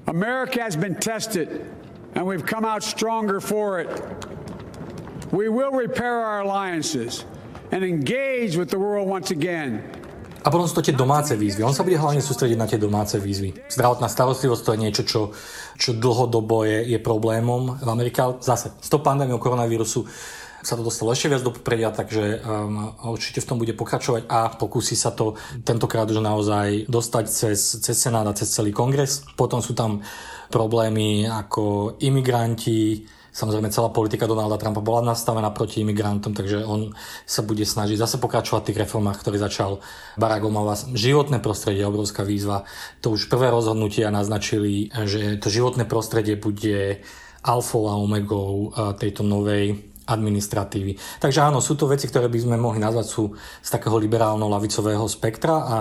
America 0.07 0.63
has 0.63 0.77
been 0.77 0.95
tested, 0.95 1.67
and 2.15 2.27
we've 2.27 2.47
come 2.47 2.65
out 2.65 2.83
stronger 2.83 3.41
for 3.41 3.81
it. 3.81 3.91
We 5.35 5.49
will 5.51 5.73
repair 5.75 6.23
our 6.23 6.47
alliances 6.47 7.27
and 7.73 7.83
engage 7.83 8.57
with 8.57 8.71
the 8.71 8.79
world 8.79 9.09
once 9.11 9.35
again. 9.35 9.83
A 10.47 10.51
potom 10.55 10.71
sú 10.71 10.79
to 10.79 10.87
tie 10.87 10.95
domáce 10.95 11.35
výzvy. 11.35 11.67
On 11.67 11.75
sa 11.75 11.83
bude 11.83 11.99
hlavne 11.99 12.23
sústrediť 12.23 12.55
na 12.55 12.71
tie 12.71 12.79
domáce 12.79 13.19
výzvy. 13.19 13.67
Zdravotná 13.67 14.07
starostlivosť 14.07 14.63
to 14.63 14.71
je 14.71 14.79
niečo, 14.79 15.03
čo, 15.03 15.21
čo 15.75 15.91
dlhodobo 15.99 16.63
je, 16.63 16.87
je 16.87 17.03
problémom 17.03 17.83
v 17.83 17.89
Amerike. 17.91 18.23
Zase, 18.39 18.71
s 18.79 18.87
tou 18.87 19.03
pandémiou 19.03 19.43
koronavírusu 19.43 20.07
sa 20.67 20.75
to 20.75 20.83
dostalo 20.83 21.15
ešte 21.15 21.31
viac 21.31 21.47
do 21.47 21.55
popredia, 21.55 21.95
takže 21.95 22.43
um, 22.43 22.91
určite 23.15 23.39
v 23.39 23.47
tom 23.47 23.63
bude 23.63 23.71
pokračovať 23.71 24.27
a 24.27 24.51
pokúsi 24.51 24.99
sa 24.99 25.15
to 25.15 25.39
tentokrát 25.63 26.11
už 26.11 26.19
naozaj 26.19 26.91
dostať 26.91 27.25
cez, 27.31 27.79
cez 27.79 27.95
Senát 27.95 28.27
a 28.27 28.35
cez 28.35 28.51
celý 28.51 28.75
kongres. 28.75 29.23
Potom 29.39 29.63
sú 29.63 29.79
tam 29.79 30.03
problémy 30.51 31.31
ako 31.31 31.95
imigranti, 32.03 33.07
Samozrejme, 33.37 33.69
celá 33.69 33.93
politika 33.93 34.25
Donalda 34.25 34.57
Trumpa 34.57 34.81
bola 34.81 35.13
nastavená 35.13 35.53
proti 35.53 35.85
imigrantom, 35.85 36.33
takže 36.33 36.65
on 36.65 36.97
sa 37.29 37.45
bude 37.45 37.69
snažiť 37.69 38.01
zase 38.01 38.17
pokračovať 38.17 38.65
v 38.65 38.69
tých 38.73 38.81
reformách, 38.89 39.21
ktoré 39.21 39.37
začal 39.37 39.85
Barack 40.17 40.49
Obama. 40.49 40.73
Životné 40.73 41.45
prostredie 41.45 41.85
je 41.85 41.91
obrovská 41.93 42.25
výzva. 42.25 42.65
To 43.05 43.13
už 43.13 43.29
prvé 43.29 43.53
rozhodnutia 43.53 44.09
naznačili, 44.09 44.89
že 45.05 45.37
to 45.37 45.53
životné 45.53 45.85
prostredie 45.85 46.41
bude 46.41 47.05
alfou 47.45 47.93
a 47.93 48.01
omegou 48.01 48.73
tejto 48.97 49.21
novej 49.21 49.85
administratívy. 50.07 51.21
Takže 51.21 51.43
áno, 51.43 51.59
sú 51.59 51.75
to 51.75 51.91
veci, 51.91 52.07
ktoré 52.07 52.31
by 52.31 52.39
sme 52.39 52.57
mohli 52.57 52.79
nazvať 52.79 53.07
sú 53.07 53.35
z 53.37 53.69
takého 53.69 53.99
liberálno-lavicového 53.99 55.05
spektra 55.11 55.55
a 55.67 55.77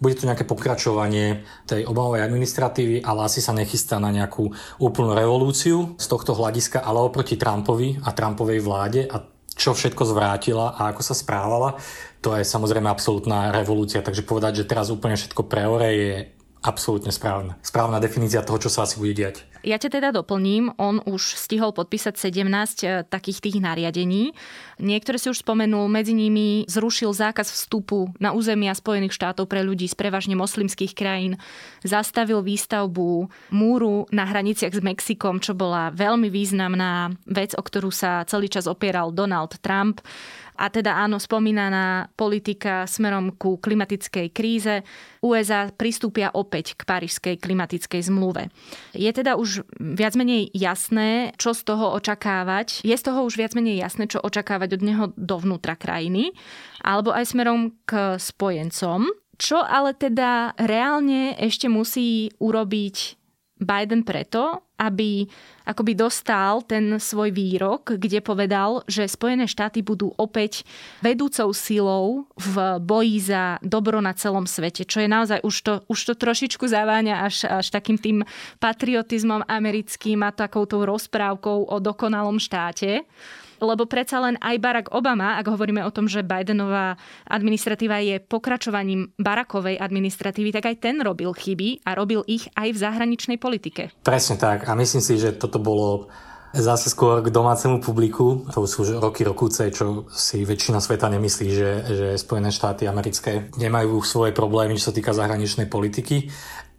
bude 0.00 0.16
to 0.16 0.26
nejaké 0.26 0.48
pokračovanie 0.48 1.44
tej 1.68 1.84
Obamovej 1.84 2.24
administratívy, 2.24 3.04
ale 3.04 3.28
asi 3.28 3.44
sa 3.44 3.52
nechystá 3.52 4.00
na 4.00 4.08
nejakú 4.08 4.48
úplnú 4.80 5.12
revolúciu 5.12 5.94
z 6.00 6.06
tohto 6.08 6.32
hľadiska, 6.32 6.80
ale 6.80 7.04
oproti 7.04 7.36
Trumpovi 7.36 8.00
a 8.02 8.10
Trumpovej 8.16 8.60
vláde 8.64 9.04
a 9.06 9.36
čo 9.56 9.72
všetko 9.72 10.04
zvrátila 10.04 10.76
a 10.76 10.92
ako 10.92 11.00
sa 11.00 11.16
správala, 11.16 11.80
to 12.20 12.36
je 12.36 12.44
samozrejme 12.44 12.92
absolútna 12.92 13.48
revolúcia. 13.48 14.04
Takže 14.04 14.28
povedať, 14.28 14.62
že 14.62 14.68
teraz 14.68 14.92
úplne 14.92 15.16
všetko 15.16 15.48
preore 15.48 15.88
je 15.96 16.35
absolútne 16.66 17.14
správna. 17.14 17.54
Správna 17.62 18.02
definícia 18.02 18.42
toho, 18.42 18.58
čo 18.58 18.66
sa 18.66 18.82
asi 18.82 18.98
bude 18.98 19.14
diať. 19.14 19.46
Ja 19.62 19.78
ťa 19.78 19.98
teda 19.98 20.08
doplním, 20.10 20.74
on 20.78 20.98
už 21.06 21.38
stihol 21.38 21.70
podpísať 21.70 22.18
17 22.18 22.42
eh, 22.82 23.06
takých 23.06 23.38
tých 23.38 23.56
nariadení. 23.62 24.34
Niektoré 24.76 25.16
si 25.16 25.32
už 25.32 25.40
spomenul, 25.40 25.88
medzi 25.88 26.12
nimi 26.12 26.68
zrušil 26.68 27.08
zákaz 27.16 27.48
vstupu 27.48 28.12
na 28.20 28.36
územia 28.36 28.76
Spojených 28.76 29.16
štátov 29.16 29.48
pre 29.48 29.64
ľudí 29.64 29.88
z 29.88 29.96
prevažne 29.96 30.36
moslimských 30.36 30.92
krajín, 30.92 31.40
zastavil 31.80 32.44
výstavbu 32.44 33.32
múru 33.56 34.04
na 34.12 34.28
hraniciach 34.28 34.76
s 34.76 34.84
Mexikom, 34.84 35.40
čo 35.40 35.56
bola 35.56 35.88
veľmi 35.96 36.28
významná 36.28 37.16
vec, 37.24 37.56
o 37.56 37.62
ktorú 37.64 37.88
sa 37.88 38.28
celý 38.28 38.52
čas 38.52 38.68
opieral 38.68 39.16
Donald 39.16 39.56
Trump 39.64 40.04
a 40.56 40.72
teda 40.72 40.96
áno, 40.96 41.20
spomínaná 41.20 42.08
politika 42.16 42.88
smerom 42.88 43.36
ku 43.36 43.60
klimatickej 43.60 44.32
kríze. 44.32 44.80
USA 45.20 45.68
pristúpia 45.68 46.32
opäť 46.32 46.80
k 46.80 46.88
Parížskej 46.88 47.36
klimatickej 47.36 48.08
zmluve. 48.08 48.48
Je 48.96 49.08
teda 49.12 49.36
už 49.36 49.68
viac 49.76 50.16
menej 50.16 50.48
jasné, 50.56 51.36
čo 51.36 51.52
z 51.52 51.60
toho 51.68 51.92
očakávať. 52.00 52.80
Je 52.80 52.96
z 52.96 53.04
toho 53.04 53.28
už 53.28 53.36
viac 53.36 53.52
menej 53.52 53.84
jasné, 53.84 54.08
čo 54.08 54.24
očakávať 54.24 54.65
od 54.74 54.82
neho 54.82 55.04
dovnútra 55.14 55.78
krajiny, 55.78 56.34
alebo 56.82 57.14
aj 57.14 57.30
smerom 57.30 57.78
k 57.86 58.18
spojencom. 58.18 59.06
Čo 59.36 59.62
ale 59.62 59.94
teda 59.94 60.56
reálne 60.58 61.36
ešte 61.38 61.70
musí 61.70 62.34
urobiť 62.40 62.96
Biden 63.62 64.02
preto, 64.02 64.65
aby 64.76 65.26
akoby 65.66 65.92
dostal 65.98 66.62
ten 66.62 67.00
svoj 67.00 67.34
výrok, 67.34 67.96
kde 67.98 68.22
povedal, 68.22 68.86
že 68.86 69.10
Spojené 69.10 69.50
štáty 69.50 69.82
budú 69.82 70.14
opäť 70.14 70.62
vedúcou 71.02 71.50
silou 71.56 72.28
v 72.38 72.78
boji 72.78 73.18
za 73.32 73.58
dobro 73.64 73.98
na 73.98 74.14
celom 74.14 74.46
svete, 74.46 74.86
čo 74.86 75.02
je 75.02 75.08
naozaj 75.10 75.42
už 75.42 75.56
to, 75.64 75.74
už 75.90 76.00
to 76.06 76.14
trošičku 76.14 76.64
zaváňa 76.68 77.26
až, 77.26 77.48
až 77.48 77.66
takým 77.72 77.98
tým 77.98 78.22
patriotizmom 78.62 79.42
americkým 79.48 80.22
a 80.22 80.30
takouto 80.30 80.86
rozprávkou 80.86 81.72
o 81.72 81.76
dokonalom 81.82 82.38
štáte 82.38 83.02
lebo 83.60 83.88
predsa 83.88 84.20
len 84.20 84.36
aj 84.40 84.56
Barack 84.60 84.88
Obama, 84.92 85.40
ak 85.40 85.48
hovoríme 85.48 85.80
o 85.84 85.94
tom, 85.94 86.08
že 86.08 86.26
Bidenová 86.26 87.00
administratíva 87.28 88.00
je 88.04 88.20
pokračovaním 88.20 89.12
Barackovej 89.16 89.80
administratívy, 89.80 90.50
tak 90.52 90.68
aj 90.68 90.76
ten 90.82 90.96
robil 91.00 91.32
chyby 91.32 91.86
a 91.88 91.96
robil 91.96 92.20
ich 92.28 92.48
aj 92.56 92.68
v 92.76 92.78
zahraničnej 92.78 93.38
politike. 93.40 93.92
Presne 94.04 94.36
tak 94.36 94.65
a 94.66 94.74
myslím 94.74 95.02
si, 95.02 95.14
že 95.16 95.38
toto 95.38 95.62
bolo 95.62 96.10
zase 96.56 96.88
skôr 96.88 97.20
k 97.20 97.28
domácemu 97.30 97.84
publiku. 97.84 98.48
To 98.50 98.64
sú 98.64 98.86
už 98.86 98.98
roky 98.98 99.22
rokúce, 99.22 99.68
čo 99.70 100.08
si 100.08 100.42
väčšina 100.42 100.80
sveta 100.80 101.12
nemyslí, 101.12 101.48
že, 101.52 101.70
že 101.86 102.06
Spojené 102.16 102.48
štáty 102.48 102.88
americké 102.88 103.52
nemajú 103.60 104.00
svoje 104.00 104.32
problémy, 104.32 104.78
čo 104.80 104.90
sa 104.90 104.96
týka 104.96 105.12
zahraničnej 105.12 105.68
politiky. 105.68 106.32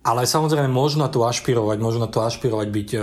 Ale 0.07 0.23
samozrejme 0.23 0.71
možno 0.71 1.11
to 1.11 1.27
ašpirovať, 1.27 1.77
možno 1.83 2.07
to 2.07 2.23
ašpirovať 2.23 2.67
byť 2.71 2.89
e, 2.95 2.99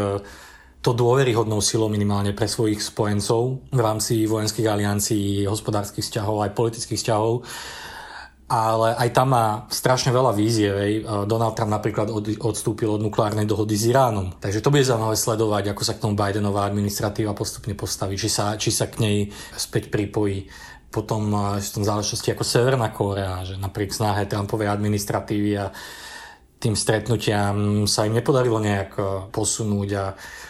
to 0.80 0.90
dôveryhodnou 0.96 1.60
silou 1.60 1.92
minimálne 1.92 2.32
pre 2.32 2.48
svojich 2.48 2.80
spojencov 2.80 3.60
v 3.68 3.80
rámci 3.80 4.24
vojenských 4.24 4.68
aliancií, 4.68 5.44
hospodárskych 5.44 6.04
vzťahov 6.04 6.48
aj 6.48 6.56
politických 6.56 7.00
vzťahov. 7.00 7.44
Ale 8.44 8.92
aj 8.92 9.08
tam 9.16 9.32
má 9.32 9.64
strašne 9.72 10.12
veľa 10.12 10.36
vízie. 10.36 11.00
Donald 11.24 11.56
Trump 11.56 11.72
napríklad 11.72 12.12
odstúpil 12.44 12.92
od 12.92 13.00
nukleárnej 13.00 13.48
dohody 13.48 13.72
s 13.72 13.88
Iránom. 13.88 14.36
Takže 14.36 14.60
to 14.60 14.68
bude 14.68 14.84
zaujímavé 14.84 15.16
sledovať, 15.16 15.72
ako 15.72 15.82
sa 15.82 15.96
k 15.96 16.02
tomu 16.04 16.12
Bidenová 16.12 16.68
administratíva 16.68 17.32
postupne 17.32 17.72
postaví, 17.72 18.20
či 18.20 18.28
sa, 18.28 18.60
či 18.60 18.68
sa 18.68 18.92
k 18.92 19.00
nej 19.00 19.16
späť 19.56 19.88
pripojí 19.88 20.52
potom 20.92 21.34
v 21.58 21.58
tom 21.58 21.82
záležitosti 21.82 22.30
ako 22.30 22.46
Severná 22.46 22.94
Kórea, 22.94 23.42
že 23.42 23.58
napriek 23.58 23.90
snahe 23.90 24.30
Trumpovej 24.30 24.70
administratívy 24.70 25.50
a 25.58 25.74
tým 26.64 26.72
stretnutiam 26.72 27.84
sa 27.84 28.08
im 28.08 28.16
nepodarilo 28.16 28.56
nejak 28.56 28.90
e, 28.96 29.02
posunúť 29.28 29.88
a 30.00 30.04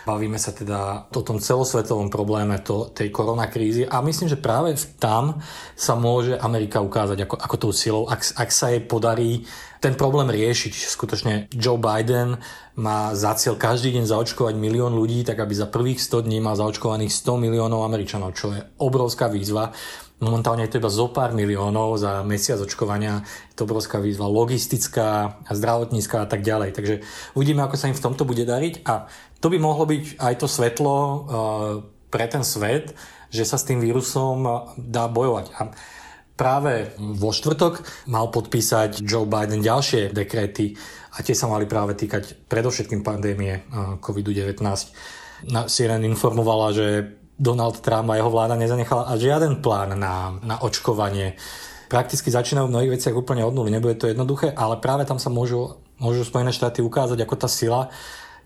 bavíme 0.07 0.39
sa 0.39 0.55
teda 0.55 1.11
o 1.11 1.23
tom 1.27 1.43
celosvetovom 1.43 2.07
probléme 2.07 2.63
to, 2.63 2.95
tej 2.95 3.11
koronakrízy 3.11 3.83
a 3.83 3.99
myslím, 3.99 4.31
že 4.31 4.39
práve 4.39 4.79
tam 5.03 5.43
sa 5.75 5.99
môže 5.99 6.39
Amerika 6.39 6.79
ukázať 6.79 7.27
ako, 7.27 7.35
ako 7.35 7.55
tou 7.59 7.73
silou, 7.75 8.07
ak, 8.07 8.23
ak 8.39 8.51
sa 8.55 8.71
jej 8.71 8.87
podarí 8.87 9.43
ten 9.83 9.99
problém 9.99 10.31
riešiť. 10.31 10.73
Skutočne 10.87 11.35
Joe 11.51 11.83
Biden 11.83 12.39
má 12.79 13.11
za 13.19 13.35
cieľ 13.35 13.59
každý 13.59 13.91
deň 13.99 14.07
zaočkovať 14.07 14.55
milión 14.55 14.95
ľudí, 14.95 15.27
tak 15.27 15.43
aby 15.43 15.51
za 15.51 15.67
prvých 15.67 15.99
100 15.99 16.31
dní 16.31 16.39
mal 16.39 16.55
zaočkovaných 16.55 17.11
100 17.11 17.43
miliónov 17.43 17.83
Američanov, 17.83 18.39
čo 18.39 18.55
je 18.55 18.63
obrovská 18.79 19.27
výzva. 19.27 19.75
Momentálne 20.23 20.63
je 20.65 20.71
to 20.71 20.81
iba 20.81 20.93
zo 20.95 21.11
pár 21.11 21.35
miliónov 21.35 21.99
za 21.99 22.23
mesiac 22.23 22.63
očkovania. 22.63 23.27
Je 23.51 23.59
to 23.59 23.67
obrovská 23.67 23.99
výzva 23.99 24.31
logistická, 24.31 25.43
zdravotnícká 25.51 26.23
a 26.23 26.29
tak 26.31 26.47
ďalej. 26.47 26.71
Takže 26.71 26.95
uvidíme, 27.35 27.67
ako 27.67 27.75
sa 27.75 27.91
im 27.91 27.99
v 27.99 28.05
tomto 28.05 28.23
bude 28.23 28.47
dariť. 28.47 28.87
A 28.87 29.11
to 29.43 29.51
by 29.51 29.59
mohlo 29.59 29.91
byť 29.91 30.23
aj 30.23 30.35
to 30.39 30.47
svetlo 30.47 30.95
uh, 30.95 31.19
pre 32.15 32.31
ten 32.31 32.47
svet, 32.47 32.95
že 33.27 33.43
sa 33.43 33.59
s 33.59 33.67
tým 33.67 33.83
vírusom 33.83 34.71
dá 34.79 35.11
bojovať. 35.11 35.47
A 35.59 35.75
práve 36.39 36.95
vo 36.95 37.35
štvrtok 37.35 38.07
mal 38.07 38.31
podpísať 38.31 39.03
Joe 39.03 39.27
Biden 39.27 39.67
ďalšie 39.67 40.15
dekréty 40.15 40.79
a 41.19 41.27
tie 41.27 41.35
sa 41.35 41.51
mali 41.51 41.67
práve 41.67 41.99
týkať 41.99 42.47
predovšetkým 42.47 43.03
pandémie 43.03 43.67
uh, 43.67 43.99
COVID-19. 43.99 44.63
CNN 45.51 46.07
informovala, 46.07 46.71
že 46.71 46.87
Donald 47.35 47.83
Trump 47.83 48.11
a 48.11 48.19
jeho 48.19 48.31
vláda 48.31 48.55
nezanechala 48.55 49.11
a 49.11 49.19
žiaden 49.19 49.59
plán 49.59 49.99
na, 49.99 50.39
na 50.43 50.57
očkovanie. 50.63 51.35
Prakticky 51.91 52.31
začínajú 52.31 52.71
v 52.71 52.75
mnohých 52.75 52.95
veciach 52.99 53.15
úplne 53.15 53.43
od 53.43 53.55
nuly. 53.55 53.75
Nebude 53.75 53.99
to 53.99 54.11
jednoduché, 54.11 54.55
ale 54.55 54.79
práve 54.79 55.05
tam 55.05 55.19
sa 55.19 55.29
môžu, 55.31 55.79
môžu 55.99 56.23
Spojené 56.23 56.55
štáty 56.55 56.81
ukázať 56.81 57.19
ako 57.23 57.35
tá 57.39 57.49
sila, 57.51 57.91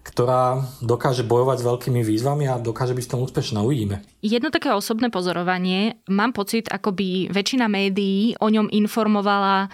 ktorá 0.04 0.64
dokáže 0.80 1.20
bojovať 1.20 1.60
s 1.60 1.66
veľkými 1.68 2.00
výzvami 2.00 2.48
a 2.48 2.56
dokáže 2.56 2.96
byť 2.96 3.04
v 3.04 3.12
tom 3.12 3.20
úspešná. 3.28 3.60
Uvidíme. 3.60 4.00
Jedno 4.24 4.48
také 4.48 4.72
osobné 4.72 5.12
pozorovanie. 5.12 6.00
Mám 6.08 6.32
pocit, 6.32 6.64
ako 6.72 6.96
by 6.96 7.28
väčšina 7.28 7.68
médií 7.68 8.32
o 8.40 8.48
ňom 8.48 8.72
informovala 8.72 9.68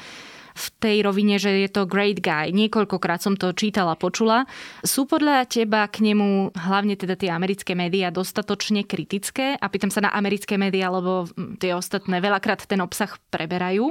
v 0.55 0.67
tej 0.79 0.97
rovine, 1.03 1.37
že 1.37 1.67
je 1.67 1.71
to 1.71 1.91
great 1.91 2.23
guy. 2.23 2.55
Niekoľkokrát 2.55 3.19
som 3.19 3.35
to 3.35 3.51
čítala, 3.51 3.99
počula. 3.99 4.47
Sú 4.87 5.05
podľa 5.05 5.51
teba 5.51 5.91
k 5.91 6.07
nemu, 6.07 6.55
hlavne 6.55 6.95
teda 6.95 7.19
tie 7.19 7.35
americké 7.35 7.75
médiá, 7.75 8.15
dostatočne 8.15 8.87
kritické? 8.87 9.59
A 9.59 9.67
pýtam 9.67 9.91
sa 9.91 10.07
na 10.07 10.15
americké 10.15 10.55
médiá, 10.55 10.95
lebo 10.95 11.27
tie 11.59 11.75
ostatné 11.75 12.23
veľakrát 12.23 12.63
ten 12.71 12.79
obsah 12.79 13.11
preberajú 13.35 13.91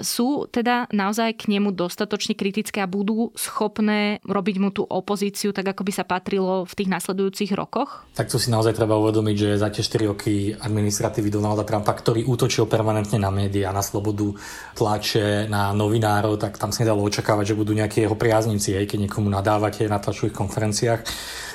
sú 0.00 0.48
teda 0.48 0.88
naozaj 0.96 1.36
k 1.36 1.52
nemu 1.52 1.76
dostatočne 1.76 2.32
kritické 2.32 2.80
a 2.80 2.88
budú 2.88 3.36
schopné 3.36 4.24
robiť 4.24 4.56
mu 4.56 4.72
tú 4.72 4.88
opozíciu 4.88 5.52
tak, 5.52 5.76
ako 5.76 5.84
by 5.84 5.92
sa 5.92 6.08
patrilo 6.08 6.64
v 6.64 6.72
tých 6.72 6.88
nasledujúcich 6.88 7.52
rokoch? 7.52 8.08
Tak 8.16 8.32
to 8.32 8.40
si 8.40 8.48
naozaj 8.48 8.72
treba 8.72 8.96
uvedomiť, 8.96 9.36
že 9.36 9.60
za 9.60 9.68
tie 9.68 9.84
4 9.84 10.10
roky 10.16 10.56
administratívy 10.56 11.28
Donalda 11.28 11.68
Trumpa, 11.68 11.92
ktorý 11.92 12.24
útočil 12.24 12.64
permanentne 12.64 13.20
na 13.20 13.28
médiá, 13.28 13.76
na 13.76 13.84
slobodu 13.84 14.32
tlače, 14.72 15.52
na 15.52 15.76
novinárov, 15.76 16.40
tak 16.40 16.56
tam 16.56 16.72
sa 16.72 16.88
nedalo 16.88 17.04
očakávať, 17.04 17.52
že 17.52 17.58
budú 17.58 17.76
nejakí 17.76 18.08
jeho 18.08 18.16
priaznici, 18.16 18.72
aj 18.72 18.88
keď 18.88 18.98
niekomu 19.04 19.28
nadávate 19.28 19.84
na 19.84 20.00
tlačových 20.00 20.32
konferenciách 20.32 21.00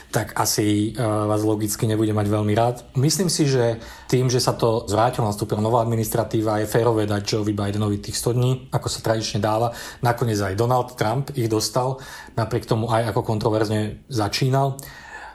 tak 0.09 0.33
asi 0.33 0.97
uh, 0.97 1.29
vás 1.29 1.45
logicky 1.45 1.85
nebude 1.85 2.09
mať 2.09 2.27
veľmi 2.27 2.53
rád. 2.57 2.81
Myslím 2.97 3.29
si, 3.29 3.45
že 3.45 3.77
tým, 4.09 4.25
že 4.25 4.41
sa 4.41 4.57
to 4.57 4.89
zvrátilo, 4.89 5.29
nastúpila 5.29 5.61
nová 5.61 5.85
administratíva, 5.85 6.61
je 6.61 6.71
férové 6.71 7.05
dať 7.05 7.21
Joe 7.21 7.45
Bidenovi 7.45 8.01
tých 8.01 8.17
100 8.17 8.37
dní, 8.37 8.51
ako 8.73 8.87
sa 8.89 9.05
tradične 9.05 9.37
dáva. 9.37 9.69
Nakoniec 10.01 10.41
aj 10.41 10.57
Donald 10.57 10.97
Trump 10.97 11.29
ich 11.37 11.45
dostal, 11.45 12.01
napriek 12.33 12.65
tomu 12.65 12.89
aj 12.89 13.13
ako 13.13 13.21
kontroverzne 13.21 14.05
začínal. 14.09 14.81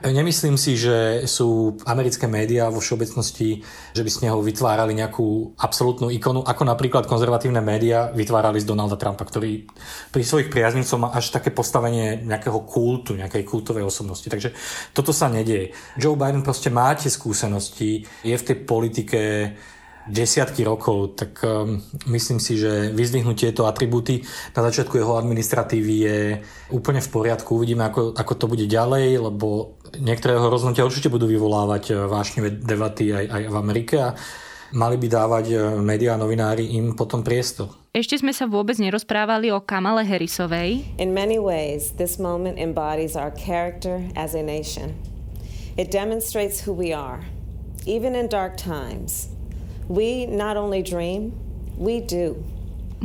Nemyslím 0.05 0.53
si, 0.53 0.77
že 0.77 1.25
sú 1.25 1.81
americké 1.89 2.29
médiá 2.29 2.69
vo 2.69 2.77
všeobecnosti, 2.77 3.65
že 3.89 4.01
by 4.05 4.09
z 4.13 4.21
neho 4.29 4.37
vytvárali 4.37 4.93
nejakú 4.93 5.57
absolútnu 5.57 6.13
ikonu, 6.13 6.45
ako 6.45 6.61
napríklad 6.61 7.09
konzervatívne 7.09 7.57
médiá 7.65 8.13
vytvárali 8.13 8.61
z 8.61 8.69
Donalda 8.69 9.01
Trumpa, 9.01 9.25
ktorý 9.25 9.65
pri 10.13 10.23
svojich 10.23 10.53
priaznicoch 10.53 11.01
má 11.01 11.09
až 11.09 11.33
také 11.33 11.49
postavenie 11.49 12.21
nejakého 12.21 12.61
kultu, 12.69 13.17
nejakej 13.17 13.41
kultovej 13.49 13.81
osobnosti. 13.81 14.29
Takže 14.29 14.53
toto 14.93 15.09
sa 15.09 15.25
nedieje. 15.25 15.73
Joe 15.97 16.13
Biden 16.13 16.45
proste 16.45 16.69
má 16.69 16.93
tie 16.93 17.09
skúsenosti, 17.09 18.05
je 18.21 18.35
v 18.37 18.45
tej 18.45 18.57
politike 18.61 19.21
desiatky 20.05 20.61
rokov, 20.61 21.17
tak 21.17 21.41
um, 21.41 21.81
myslím 22.09 22.37
si, 22.37 22.61
že 22.61 22.93
vyzdvihnúť 22.93 23.49
tieto 23.49 23.65
atribúty 23.65 24.21
na 24.53 24.61
začiatku 24.61 25.01
jeho 25.01 25.17
administratívy 25.17 25.93
je 25.97 26.19
úplne 26.69 27.01
v 27.01 27.09
poriadku. 27.09 27.57
Uvidíme, 27.57 27.89
ako, 27.89 28.13
ako 28.13 28.33
to 28.37 28.45
bude 28.45 28.65
ďalej, 28.69 29.17
lebo 29.17 29.77
niektoré 29.97 30.37
jeho 30.37 30.49
rozhodnutia 30.53 30.85
určite 30.85 31.09
budú 31.09 31.25
vyvolávať 31.25 31.83
uh, 31.91 32.05
vášnivé 32.05 32.53
debaty 32.53 33.11
aj, 33.11 33.25
aj 33.33 33.41
v 33.49 33.55
Amerike 33.57 33.95
a 33.97 34.09
mali 34.77 34.97
by 35.01 35.07
dávať 35.09 35.45
uh, 35.57 35.59
médiá 35.81 36.13
a 36.13 36.21
novinári 36.21 36.77
im 36.77 36.93
potom 36.93 37.25
priestor. 37.25 37.73
Ešte 37.95 38.19
sme 38.19 38.35
sa 38.35 38.43
vôbec 38.45 38.75
nerozprávali 38.75 39.49
o 39.55 39.63
Kamale 39.63 40.03
Harrisovej. 40.03 40.99
In 40.99 41.15
many 41.15 41.39
ways, 41.39 41.95
this 41.95 42.19
moment 42.19 42.59
embodies 42.59 43.15
our 43.15 43.31
character 43.31 44.03
as 44.19 44.35
a 44.35 44.43
nation. 44.43 44.93
It 45.79 45.91
demonstrates 45.91 46.63
who 46.63 46.75
we 46.75 46.91
are, 46.91 47.23
even 47.87 48.13
in 48.13 48.27
dark 48.27 48.59
times. 48.59 49.34
We 49.85 50.25
not 50.25 50.57
only 50.57 50.81
dream, 50.81 51.29
we 51.77 52.01
do. 52.01 52.35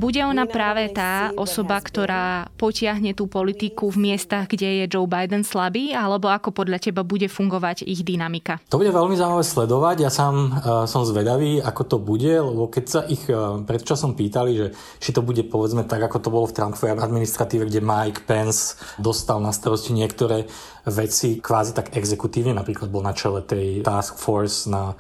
Bude 0.00 0.22
ona 0.24 0.48
práve 0.48 0.88
tá 0.96 1.28
osoba, 1.36 1.76
ktorá 1.76 2.48
potiahne 2.56 3.12
tú 3.12 3.28
politiku 3.28 3.92
v 3.92 4.08
miestach, 4.08 4.48
kde 4.48 4.80
je 4.80 4.84
Joe 4.88 5.04
Biden 5.04 5.44
slabý, 5.44 5.92
alebo 5.92 6.32
ako 6.32 6.56
podľa 6.56 6.80
teba 6.80 7.04
bude 7.04 7.28
fungovať 7.28 7.84
ich 7.84 8.00
dynamika? 8.00 8.64
To 8.72 8.80
bude 8.80 8.94
veľmi 8.96 9.12
zaujímavé 9.12 9.44
sledovať. 9.44 9.96
Ja 10.00 10.08
sám 10.08 10.34
uh, 10.56 10.88
som 10.88 11.04
zvedavý, 11.04 11.60
ako 11.60 11.82
to 11.84 11.96
bude, 12.00 12.32
lebo 12.32 12.72
keď 12.72 12.84
sa 12.88 13.00
ich 13.12 13.28
uh, 13.28 13.60
predčasom 13.60 14.16
pýtali, 14.16 14.50
že 14.56 14.66
či 15.04 15.12
to 15.12 15.20
bude 15.20 15.44
povedzme 15.52 15.84
tak, 15.84 16.00
ako 16.00 16.16
to 16.16 16.32
bolo 16.32 16.46
v 16.48 16.56
Trumpovej 16.56 16.96
administratíve, 16.96 17.68
kde 17.68 17.84
Mike 17.84 18.24
Pence 18.24 18.80
dostal 18.96 19.36
na 19.42 19.52
starosti 19.52 19.92
niektoré 19.92 20.48
veci 20.88 21.44
kvázi 21.44 21.76
tak 21.76 21.92
exekutívne, 21.92 22.56
napríklad 22.56 22.88
bol 22.88 23.04
na 23.04 23.12
čele 23.12 23.44
tej 23.44 23.84
task 23.84 24.16
force 24.16 24.64
na 24.64 24.96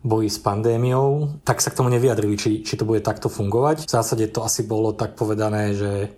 boji 0.00 0.32
s 0.32 0.40
pandémiou, 0.40 1.40
tak 1.44 1.60
sa 1.60 1.68
k 1.68 1.76
tomu 1.76 1.92
nevyjadrili, 1.92 2.36
či, 2.40 2.50
či 2.64 2.74
to 2.76 2.88
bude 2.88 3.04
takto 3.04 3.28
fungovať. 3.28 3.84
V 3.84 3.92
zásade 3.92 4.24
to 4.32 4.40
asi 4.40 4.64
bolo 4.64 4.96
tak 4.96 5.12
povedané, 5.12 5.76
že 5.76 6.16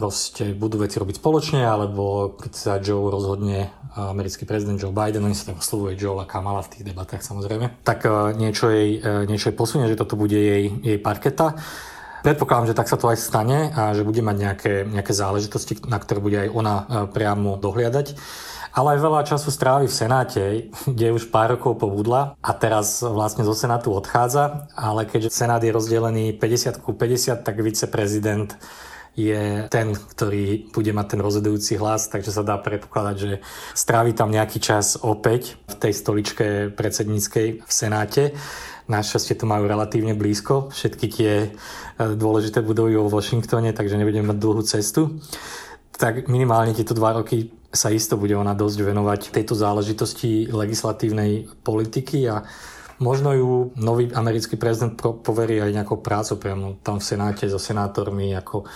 proste 0.00 0.56
budú 0.56 0.80
veci 0.80 0.96
robiť 0.96 1.20
spoločne, 1.20 1.60
alebo 1.60 2.32
keď 2.38 2.52
sa 2.56 2.72
Joe 2.80 3.12
rozhodne, 3.12 3.68
americký 3.92 4.48
prezident 4.48 4.80
Joe 4.80 4.94
Biden, 4.94 5.26
oni 5.26 5.36
sa 5.36 5.52
tak 5.52 5.60
oslovuje 5.60 5.98
Joe 5.98 6.22
a 6.22 6.24
Kamala 6.24 6.64
v 6.64 6.72
tých 6.72 6.86
debatách 6.88 7.20
samozrejme, 7.20 7.84
tak 7.84 8.08
e, 8.08 8.32
niečo 8.38 8.72
jej, 8.72 8.96
e, 8.96 9.28
niečo 9.28 9.52
jej 9.52 9.56
posunie, 9.58 9.90
že 9.90 9.98
toto 10.00 10.16
bude 10.16 10.38
jej, 10.38 10.72
jej 10.80 10.96
parketa. 10.96 11.58
Predpokladám, 12.24 12.72
že 12.72 12.78
tak 12.78 12.88
sa 12.88 12.96
to 12.96 13.12
aj 13.12 13.18
stane 13.20 13.74
a 13.76 13.92
že 13.92 14.06
bude 14.06 14.24
mať 14.24 14.36
nejaké, 14.40 14.72
nejaké 14.88 15.12
záležitosti, 15.12 15.84
na 15.84 16.00
ktoré 16.00 16.22
bude 16.22 16.38
aj 16.38 16.48
ona 16.48 16.74
e, 16.80 16.84
priamo 17.10 17.60
dohliadať 17.60 18.16
ale 18.74 18.96
aj 18.96 19.00
veľa 19.02 19.20
času 19.26 19.48
strávi 19.50 19.86
v 19.90 19.98
Senáte, 19.98 20.42
kde 20.90 21.14
už 21.14 21.30
pár 21.30 21.58
rokov 21.58 21.78
pobudla 21.78 22.38
a 22.38 22.50
teraz 22.54 23.02
vlastne 23.02 23.42
zo 23.42 23.54
Senátu 23.54 23.94
odchádza, 23.94 24.70
ale 24.78 25.06
keďže 25.06 25.34
Senát 25.34 25.62
je 25.62 25.74
rozdelený 25.74 26.38
50 26.38 26.82
ku 26.82 26.94
50, 26.94 27.42
tak 27.42 27.56
viceprezident 27.58 28.54
je 29.18 29.66
ten, 29.66 29.90
ktorý 29.92 30.70
bude 30.70 30.92
mať 30.94 31.06
ten 31.16 31.20
rozhodujúci 31.20 31.76
hlas, 31.82 32.06
takže 32.06 32.30
sa 32.30 32.46
dá 32.46 32.54
predpokladať, 32.56 33.16
že 33.18 33.32
strávi 33.74 34.14
tam 34.14 34.30
nejaký 34.30 34.62
čas 34.62 34.94
opäť 35.02 35.58
v 35.66 35.74
tej 35.76 35.92
stoličke 35.92 36.46
predsedníckej 36.72 37.66
v 37.66 37.70
Senáte. 37.70 38.32
Našťastie 38.86 39.38
to 39.38 39.46
majú 39.46 39.70
relatívne 39.70 40.18
blízko, 40.18 40.70
všetky 40.74 41.06
tie 41.10 41.32
e, 41.46 41.48
dôležité 42.18 42.58
budovy 42.62 42.98
vo 42.98 43.10
Washingtone, 43.10 43.70
takže 43.70 43.98
nebudeme 43.98 44.34
mať 44.34 44.38
dlhú 44.38 44.62
cestu. 44.66 45.22
Tak 45.94 46.26
minimálne 46.26 46.74
tieto 46.74 46.94
dva 46.94 47.18
roky 47.18 47.59
sa 47.70 47.88
isto 47.94 48.18
bude 48.18 48.34
ona 48.34 48.52
dosť 48.52 48.78
venovať 48.82 49.20
tejto 49.30 49.54
záležitosti 49.54 50.50
legislatívnej 50.50 51.46
politiky 51.62 52.26
a 52.26 52.42
možno 52.98 53.30
ju 53.32 53.50
nový 53.78 54.10
americký 54.10 54.58
prezident 54.58 54.98
poverí 54.98 55.62
aj 55.62 55.74
nejakou 55.78 56.02
prácou 56.02 56.36
priamo 56.36 56.82
tam 56.82 56.98
v 56.98 57.06
Senáte 57.06 57.46
so 57.46 57.62
senátormi, 57.62 58.34
ako 58.34 58.66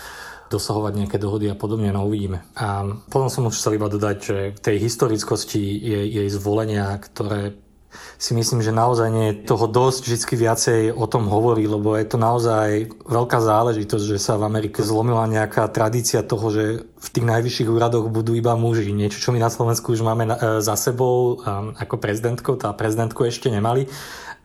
dosahovať 0.47 0.93
nejaké 0.95 1.17
dohody 1.19 1.51
a 1.51 1.59
podobne, 1.59 1.91
no 1.91 2.07
uvidíme. 2.07 2.47
A 2.55 2.87
potom 3.11 3.27
som 3.27 3.51
už 3.51 3.59
chcel 3.59 3.77
iba 3.81 3.91
dodať, 3.91 4.17
že 4.23 4.37
tej 4.63 4.77
historickosti 4.79 5.59
jej, 5.59 6.07
jej 6.23 6.29
zvolenia, 6.31 6.95
ktoré 7.03 7.59
si 8.19 8.33
myslím, 8.33 8.63
že 8.63 8.75
naozaj 8.75 9.09
nie 9.11 9.27
je 9.31 9.39
toho 9.45 9.67
dosť, 9.67 10.03
vždy 10.09 10.35
viacej 10.39 10.81
o 10.95 11.07
tom 11.11 11.27
hovorí, 11.27 11.67
lebo 11.67 11.99
je 11.99 12.07
to 12.07 12.19
naozaj 12.21 12.89
veľká 13.05 13.39
záležitosť, 13.43 14.05
že 14.05 14.19
sa 14.23 14.39
v 14.39 14.47
Amerike 14.47 14.81
zlomila 14.81 15.27
nejaká 15.27 15.67
tradícia 15.71 16.25
toho, 16.25 16.47
že 16.49 16.65
v 16.87 17.09
tých 17.09 17.27
najvyšších 17.27 17.69
úradoch 17.69 18.09
budú 18.09 18.33
iba 18.33 18.57
muži. 18.57 18.95
Niečo, 18.95 19.21
čo 19.21 19.31
my 19.35 19.43
na 19.43 19.53
Slovensku 19.53 19.93
už 19.93 20.01
máme 20.01 20.25
e, 20.25 20.33
za 20.65 20.75
sebou 20.79 21.37
um, 21.37 21.77
ako 21.77 22.01
prezidentkou, 22.01 22.57
tá 22.57 22.73
prezidentku 22.73 23.29
ešte 23.29 23.53
nemali, 23.53 23.91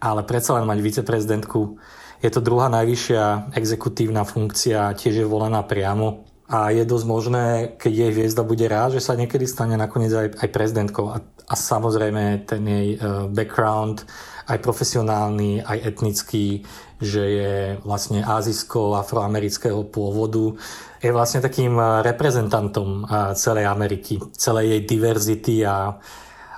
ale 0.04 0.22
predsa 0.28 0.60
len 0.60 0.68
mať 0.68 0.80
viceprezidentku 0.84 1.80
je 2.20 2.30
to 2.32 2.44
druhá 2.44 2.68
najvyššia 2.68 3.56
exekutívna 3.56 4.28
funkcia, 4.28 4.92
tiež 5.00 5.24
je 5.24 5.28
volená 5.28 5.64
priamo 5.64 6.28
a 6.50 6.74
je 6.74 6.84
dosť 6.84 7.06
možné, 7.08 7.46
keď 7.78 7.92
jej 7.94 8.12
hviezda 8.12 8.44
bude 8.44 8.66
rád, 8.68 9.00
že 9.00 9.06
sa 9.06 9.16
niekedy 9.16 9.46
stane 9.48 9.80
nakoniec 9.80 10.12
aj, 10.12 10.28
aj 10.42 10.50
prezidentkou. 10.50 11.06
A, 11.14 11.24
a 11.50 11.54
samozrejme 11.58 12.46
ten 12.46 12.62
jej 12.62 12.90
uh, 12.96 13.26
background, 13.26 14.06
aj 14.50 14.62
profesionálny, 14.62 15.66
aj 15.66 15.78
etnický, 15.82 16.66
že 17.02 17.24
je 17.26 17.54
vlastne 17.86 18.22
azijsko-afroamerického 18.22 19.86
pôvodu, 19.90 20.58
je 21.00 21.16
vlastne 21.16 21.40
takým 21.40 21.80
e, 21.80 22.04
reprezentantom 22.04 23.08
uh, 23.08 23.32
celej 23.38 23.70
Ameriky, 23.70 24.20
celej 24.36 24.74
jej 24.74 24.82
diverzity 24.84 25.56
a, 25.64 25.96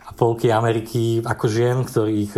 a 0.08 0.10
polky 0.16 0.50
Ameriky 0.50 1.20
ako 1.20 1.46
žien, 1.46 1.84
ktorých 1.84 2.34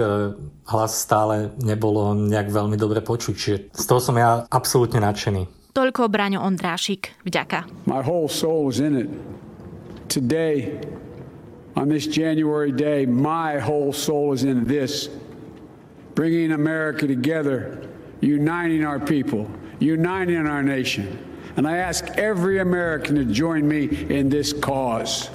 hlas 0.67 0.91
stále 0.99 1.53
nebolo 1.61 2.17
nejak 2.17 2.49
veľmi 2.49 2.75
dobre 2.75 3.05
počuť. 3.05 3.33
Čiže 3.37 3.57
z 3.71 3.85
toho 3.87 4.01
som 4.01 4.17
ja 4.17 4.43
absolútne 4.49 4.99
nadšený. 4.99 5.63
Toľko 5.73 6.05
Braňo 6.05 6.37
Ondrášik. 6.45 7.17
Vďaka. 7.25 7.65
My 7.89 8.05
whole 8.05 8.29
soul 8.29 8.69
is 8.69 8.77
in 8.77 8.93
it. 8.93 9.09
Today, 10.05 10.77
on 11.75 11.89
this 11.89 12.05
January 12.05 12.71
day, 12.71 13.05
my 13.05 13.59
whole 13.59 13.93
soul 13.93 14.33
is 14.33 14.43
in 14.43 14.65
this. 14.65 15.09
Bringing 16.13 16.51
America 16.51 17.07
together, 17.07 17.89
uniting 18.21 18.85
our 18.85 18.99
people, 18.99 19.49
uniting 19.79 20.45
our 20.47 20.61
nation. 20.61 21.17
And 21.55 21.67
I 21.67 21.77
ask 21.77 22.05
every 22.17 22.59
American 22.59 23.15
to 23.15 23.25
join 23.25 23.67
me 23.67 23.85
in 23.85 24.29
this 24.29 24.53
cause. 24.53 25.29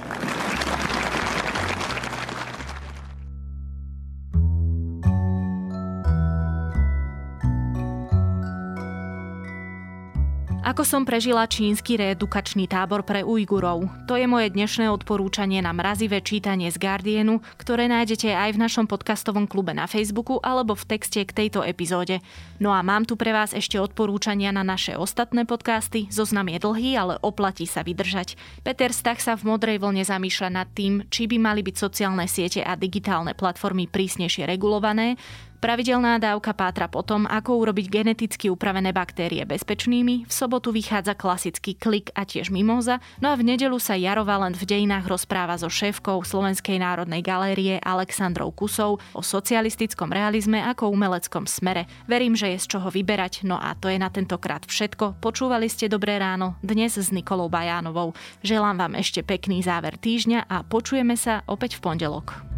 Ako 10.69 10.85
som 10.85 11.01
prežila 11.01 11.49
čínsky 11.49 11.97
reedukačný 11.97 12.69
tábor 12.69 13.01
pre 13.01 13.25
Ujgurov? 13.25 13.89
To 14.05 14.13
je 14.13 14.29
moje 14.29 14.53
dnešné 14.53 14.85
odporúčanie 14.93 15.65
na 15.65 15.73
mrazivé 15.73 16.21
čítanie 16.21 16.69
z 16.69 16.77
Guardianu, 16.77 17.41
ktoré 17.57 17.89
nájdete 17.89 18.29
aj 18.29 18.53
v 18.53 18.61
našom 18.61 18.85
podcastovom 18.85 19.49
klube 19.49 19.73
na 19.73 19.89
Facebooku 19.89 20.37
alebo 20.45 20.77
v 20.77 20.85
texte 20.93 21.25
k 21.25 21.33
tejto 21.33 21.65
epizóde. 21.65 22.21
No 22.61 22.69
a 22.69 22.85
mám 22.85 23.09
tu 23.09 23.17
pre 23.17 23.33
vás 23.33 23.57
ešte 23.57 23.81
odporúčania 23.81 24.53
na 24.53 24.61
naše 24.61 24.93
ostatné 24.93 25.49
podcasty. 25.49 26.05
Zoznam 26.13 26.53
je 26.53 26.61
dlhý, 26.61 26.93
ale 27.01 27.17
oplatí 27.25 27.65
sa 27.65 27.81
vydržať. 27.81 28.37
Peter 28.61 28.93
Stach 28.93 29.25
sa 29.25 29.33
v 29.33 29.49
modrej 29.49 29.81
vlne 29.81 30.05
zamýšľa 30.05 30.49
nad 30.53 30.69
tým, 30.69 31.01
či 31.09 31.25
by 31.25 31.41
mali 31.41 31.65
byť 31.65 31.81
sociálne 31.81 32.29
siete 32.29 32.61
a 32.61 32.77
digitálne 32.77 33.33
platformy 33.33 33.89
prísnejšie 33.89 34.45
regulované, 34.45 35.17
Pravidelná 35.59 36.15
dávka 36.23 36.55
pátra 36.55 36.87
potom, 36.87 37.27
ako 37.27 37.67
urobiť 37.67 37.91
geneticky 37.91 38.47
upravené 38.47 38.95
baktérie 38.95 39.43
bezpečnými. 39.43 40.23
V 40.23 40.31
sobotu 40.31 40.71
vychádza 40.71 41.19
klasický 41.19 41.75
klik 41.75 42.15
a 42.15 42.23
tiež 42.23 42.47
mimoza. 42.47 43.03
No 43.19 43.27
a 43.27 43.35
v 43.35 43.43
nedelu 43.43 43.75
sa 43.75 43.99
Jaro 43.99 44.23
Valent 44.23 44.55
v 44.55 44.63
dejinách 44.63 45.11
rozpráva 45.11 45.59
so 45.59 45.67
šéfkou 45.67 46.23
Slovenskej 46.23 46.79
národnej 46.79 47.19
galérie 47.19 47.75
Alexandrou 47.83 48.55
Kusou 48.55 49.03
o 49.11 49.19
socialistickom 49.19 50.15
realizme 50.15 50.63
ako 50.63 50.95
umeleckom 50.95 51.43
smere. 51.43 51.91
Verím, 52.07 52.39
že 52.39 52.55
je 52.55 52.63
z 52.63 52.79
čoho 52.79 52.87
vyberať. 52.87 53.43
No 53.43 53.59
a 53.59 53.75
to 53.75 53.91
je 53.91 53.99
na 53.99 54.07
tentokrát 54.07 54.63
všetko. 54.63 55.19
Počúvali 55.19 55.67
ste 55.67 55.91
Dobré 55.91 56.23
ráno 56.23 56.55
dnes 56.63 56.95
s 56.95 57.11
Nikolou 57.11 57.51
Bajánovou. 57.51 58.15
Želám 58.47 58.79
vám 58.79 58.93
ešte 58.95 59.27
pekný 59.27 59.59
záver 59.59 59.99
týždňa 59.99 60.47
a 60.47 60.63
počujeme 60.63 61.19
sa 61.19 61.43
opäť 61.51 61.83
v 61.83 61.83
pondelok. 61.83 62.48